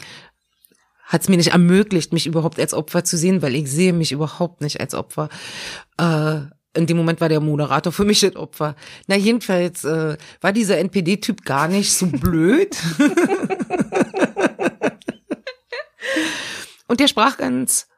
[1.03, 4.13] hat es mir nicht ermöglicht, mich überhaupt als Opfer zu sehen, weil ich sehe mich
[4.13, 5.29] überhaupt nicht als Opfer.
[5.99, 6.41] Äh,
[6.75, 8.77] in dem Moment war der Moderator für mich das Opfer.
[9.07, 12.77] Na jedenfalls äh, war dieser NPD-Typ gar nicht so blöd.
[16.89, 17.89] und der sprach ganz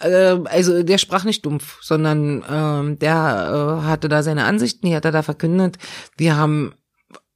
[0.00, 4.96] äh, also der sprach nicht dumpf, sondern ähm, der äh, hatte da seine Ansichten, die
[4.96, 5.78] hat er da verkündet.
[6.16, 6.74] Wir haben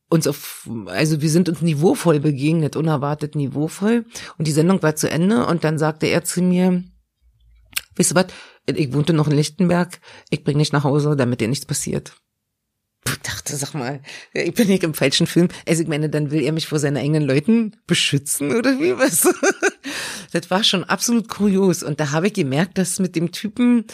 [0.09, 4.05] uns auf, also wir sind uns niveauvoll begegnet, unerwartet niveauvoll.
[4.39, 6.85] Und die Sendung war zu Ende und dann sagte er zu mir,
[7.97, 8.27] weißt du was,
[8.67, 9.99] ich wohnte noch in Lichtenberg,
[10.31, 12.15] ich bring dich nach Hause, damit dir nichts passiert.
[13.05, 14.01] Ich dachte, sag mal,
[14.33, 15.49] ich bin nicht im falschen Film.
[15.67, 19.27] Also ich meine, dann will er mich vor seinen eigenen Leuten beschützen oder wie was?
[20.33, 21.83] Das war schon absolut kurios.
[21.83, 23.85] Und da habe ich gemerkt, dass mit dem Typen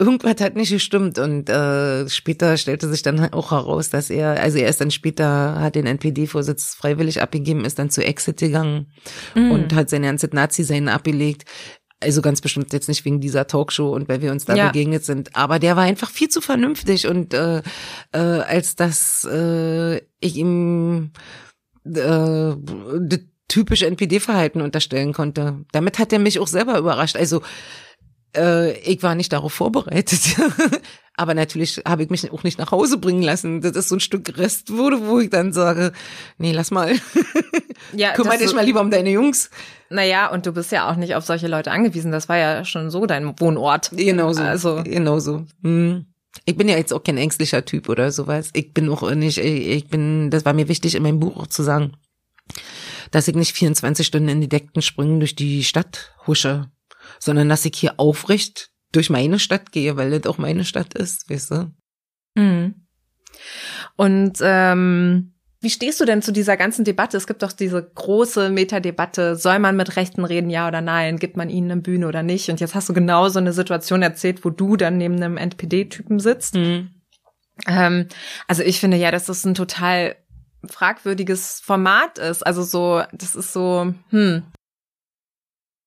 [0.00, 1.18] irgendwas hat nicht gestimmt.
[1.18, 5.60] Und äh, später stellte sich dann auch heraus, dass er, also er ist dann später,
[5.60, 8.86] hat den NPD-Vorsitz freiwillig abgegeben, ist dann zu Exit gegangen
[9.34, 9.50] mm.
[9.50, 11.44] und hat sein ganzes Nazi-Sein abgelegt.
[12.02, 14.68] Also ganz bestimmt jetzt nicht wegen dieser Talkshow und weil wir uns da ja.
[14.68, 15.36] begegnet sind.
[15.36, 17.58] Aber der war einfach viel zu vernünftig und äh,
[18.12, 21.12] äh, als dass äh, ich ihm
[21.84, 23.20] äh, das
[23.50, 25.64] typische NPD-Verhalten unterstellen konnte.
[25.72, 27.16] Damit hat er mich auch selber überrascht.
[27.16, 27.42] Also
[28.36, 30.20] äh, ich war nicht darauf vorbereitet.
[31.16, 33.60] Aber natürlich habe ich mich auch nicht nach Hause bringen lassen.
[33.60, 35.92] Das ist so ein Stück Rest wurde, wo ich dann sage,
[36.38, 36.94] nee, lass mal.
[37.94, 39.48] Ja, Kümmere dich mal lieber um deine Jungs.
[39.88, 42.12] Naja, und du bist ja auch nicht auf solche Leute angewiesen.
[42.12, 43.90] Das war ja schon so dein Wohnort.
[43.94, 44.42] Genauso.
[44.42, 44.82] Also.
[44.84, 45.46] Genauso.
[45.62, 46.04] Hm.
[46.44, 48.50] Ich bin ja jetzt auch kein ängstlicher Typ oder sowas.
[48.52, 51.62] Ich bin auch nicht, ich bin, das war mir wichtig in meinem Buch auch zu
[51.62, 51.94] sagen,
[53.10, 56.70] dass ich nicht 24 Stunden in die Deckten Sprüngen durch die Stadt husche,
[57.18, 61.30] sondern dass ich hier aufrecht durch meine Stadt gehe, weil das auch meine Stadt ist,
[61.30, 61.72] weißt du?
[62.34, 62.74] Mhm.
[63.96, 67.16] Und ähm, wie stehst du denn zu dieser ganzen Debatte?
[67.16, 71.18] Es gibt doch diese große Metadebatte, soll man mit Rechten reden, ja oder nein?
[71.18, 72.48] Gibt man ihnen eine Bühne oder nicht?
[72.48, 76.18] Und jetzt hast du genau so eine Situation erzählt, wo du dann neben einem NPD-Typen
[76.18, 76.54] sitzt.
[76.54, 76.90] Mhm.
[77.68, 78.06] Ähm,
[78.48, 80.16] also ich finde ja, das ein total
[80.68, 82.46] fragwürdiges Format ist.
[82.46, 84.42] Also so, das ist so, hm.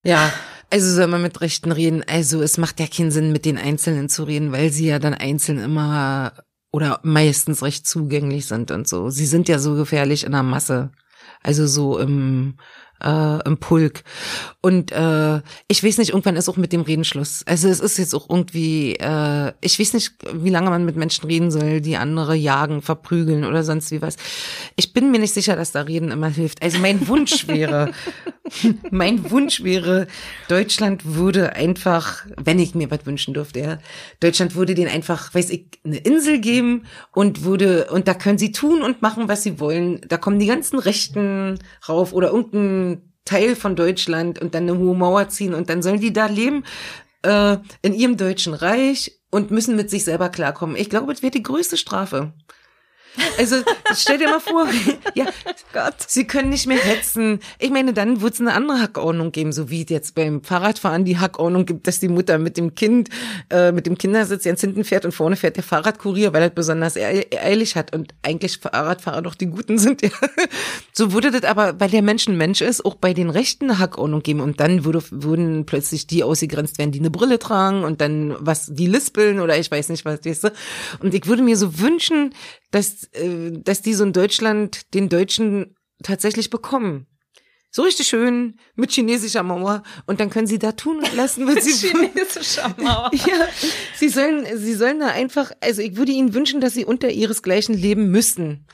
[0.06, 0.34] Ja,
[0.70, 2.04] also soll man mit Rechten reden.
[2.08, 5.14] Also es macht ja keinen Sinn, mit den Einzelnen zu reden, weil sie ja dann
[5.14, 6.34] einzeln immer
[6.72, 9.10] oder meistens recht zugänglich sind und so.
[9.10, 10.92] Sie sind ja so gefährlich in der Masse.
[11.42, 12.58] Also so im
[13.04, 14.04] äh, im Pulk.
[14.62, 17.44] Und äh, ich weiß nicht, irgendwann ist auch mit dem Reden Schluss.
[17.46, 21.26] Also es ist jetzt auch irgendwie, äh, ich weiß nicht, wie lange man mit Menschen
[21.28, 24.16] reden soll, die andere jagen, verprügeln oder sonst wie was.
[24.76, 26.64] Ich bin mir nicht sicher, dass da Reden immer hilft.
[26.64, 27.92] Also mein Wunsch wäre,
[28.92, 30.08] mein Wunsch wäre,
[30.48, 33.80] Deutschland würde einfach, wenn ich mir was wünschen dürfte, ja,
[34.20, 38.52] Deutschland würde den einfach, weiß ich, eine Insel geben und würde, und da können sie
[38.52, 40.02] tun und machen, was sie wollen.
[40.08, 42.93] Da kommen die ganzen Rechten rauf oder irgendein
[43.26, 46.64] Teil von Deutschland und dann eine hohe Mauer ziehen und dann sollen die da leben
[47.24, 50.76] äh, in ihrem deutschen Reich und müssen mit sich selber klarkommen.
[50.76, 52.34] Ich glaube, das wäre die größte Strafe.
[53.38, 53.58] Also
[53.96, 54.68] stell dir mal vor,
[55.14, 55.26] ja,
[55.72, 57.40] Gott, sie können nicht mehr hetzen.
[57.60, 61.20] Ich meine, dann wird es eine andere Hackordnung geben, so wie jetzt beim Fahrradfahren die
[61.20, 63.10] Hackordnung gibt, dass die Mutter mit dem Kind,
[63.50, 66.98] äh, mit dem Kindersitz ganz hinten fährt und vorne fährt der Fahrradkurier, weil er besonders
[66.98, 70.02] eilig hat und eigentlich Fahrradfahrer doch die Guten sind.
[70.02, 70.10] Ja.
[70.96, 73.80] So würde das aber, weil der Mensch ein Mensch ist, auch bei den Rechten eine
[73.80, 78.00] Hackordnung geben und dann würde, würden plötzlich die ausgegrenzt werden, die eine Brille tragen und
[78.00, 80.54] dann was, die lispeln oder ich weiß nicht was, weißt du.
[81.00, 82.34] Und ich würde mir so wünschen,
[82.74, 87.06] dass, äh, dass die so in Deutschland den Deutschen tatsächlich bekommen.
[87.70, 91.64] So richtig schön mit chinesischer Mauer und dann können sie da tun und lassen, was
[91.66, 93.12] sie chinesischer Mauer.
[93.14, 93.48] Ja,
[93.96, 97.76] sie sollen, sie sollen da einfach, also ich würde ihnen wünschen, dass sie unter ihresgleichen
[97.76, 98.66] leben müssten.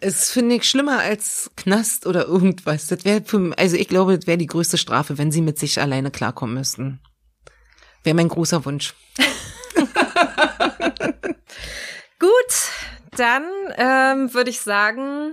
[0.00, 2.88] Es finde ich schlimmer als Knast oder irgendwas.
[2.88, 5.80] Das wäre für, also ich glaube, das wäre die größte Strafe, wenn sie mit sich
[5.80, 7.00] alleine klarkommen müssten.
[8.02, 8.94] Wäre mein großer Wunsch.
[12.18, 12.52] Gut,
[13.16, 13.44] dann
[13.76, 15.32] ähm, würde ich sagen,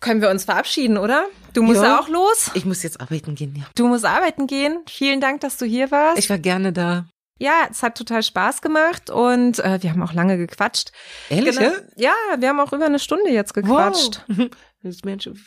[0.00, 1.26] können wir uns verabschieden, oder?
[1.52, 1.98] Du musst ja.
[1.98, 2.50] auch los.
[2.54, 3.64] Ich muss jetzt arbeiten gehen, ja.
[3.76, 4.78] Du musst arbeiten gehen.
[4.88, 6.18] Vielen Dank, dass du hier warst.
[6.18, 7.06] Ich war gerne da.
[7.38, 10.92] Ja, es hat total Spaß gemacht und äh, wir haben auch lange gequatscht.
[11.28, 11.58] Ehrlich?
[11.58, 11.72] Genau.
[11.96, 14.22] Ja, wir haben auch über eine Stunde jetzt gequatscht.
[14.28, 14.48] Wow.
[14.84, 15.34] Das Menschen.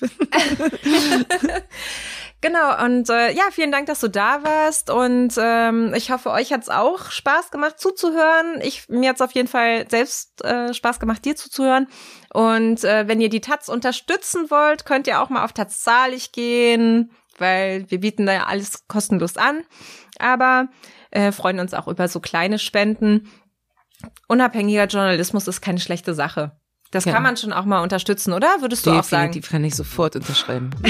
[2.40, 4.92] Genau, und äh, ja, vielen Dank, dass du da warst.
[4.92, 8.62] Und ähm, ich hoffe, euch hat's auch Spaß gemacht zuzuhören.
[8.62, 11.88] Ich, mir hat's auf jeden Fall selbst äh, Spaß gemacht, dir zuzuhören.
[12.32, 16.32] Und äh, wenn ihr die Taz unterstützen wollt, könnt ihr auch mal auf Taz zahlig
[16.32, 19.64] gehen, weil wir bieten da ja alles kostenlos an.
[20.20, 20.68] Aber
[21.10, 23.32] äh, freuen uns auch über so kleine Spenden.
[24.28, 26.52] Unabhängiger Journalismus ist keine schlechte Sache.
[26.92, 27.14] Das ja.
[27.14, 28.48] kann man schon auch mal unterstützen, oder?
[28.62, 29.32] Würdest du Definitiv auch sagen?
[29.34, 30.70] Definitiv kann ich sofort unterschreiben.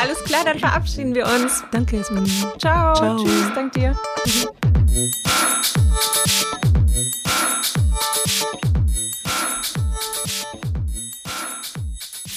[0.00, 1.64] Alles klar, dann verabschieden wir uns.
[1.72, 2.26] Danke, Esmin.
[2.58, 2.94] Ciao.
[2.94, 3.16] Ciao.
[3.24, 3.96] Tschüss, dank dir.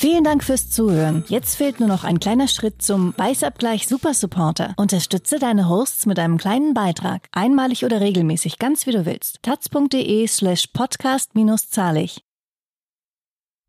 [0.03, 1.23] Vielen Dank fürs Zuhören.
[1.29, 4.73] Jetzt fehlt nur noch ein kleiner Schritt zum Weißabgleich Super Supporter.
[4.75, 7.29] Unterstütze deine Hosts mit einem kleinen Beitrag.
[7.31, 9.39] Einmalig oder regelmäßig, ganz wie du willst.
[9.43, 12.21] taz.de slash podcast-zahlig.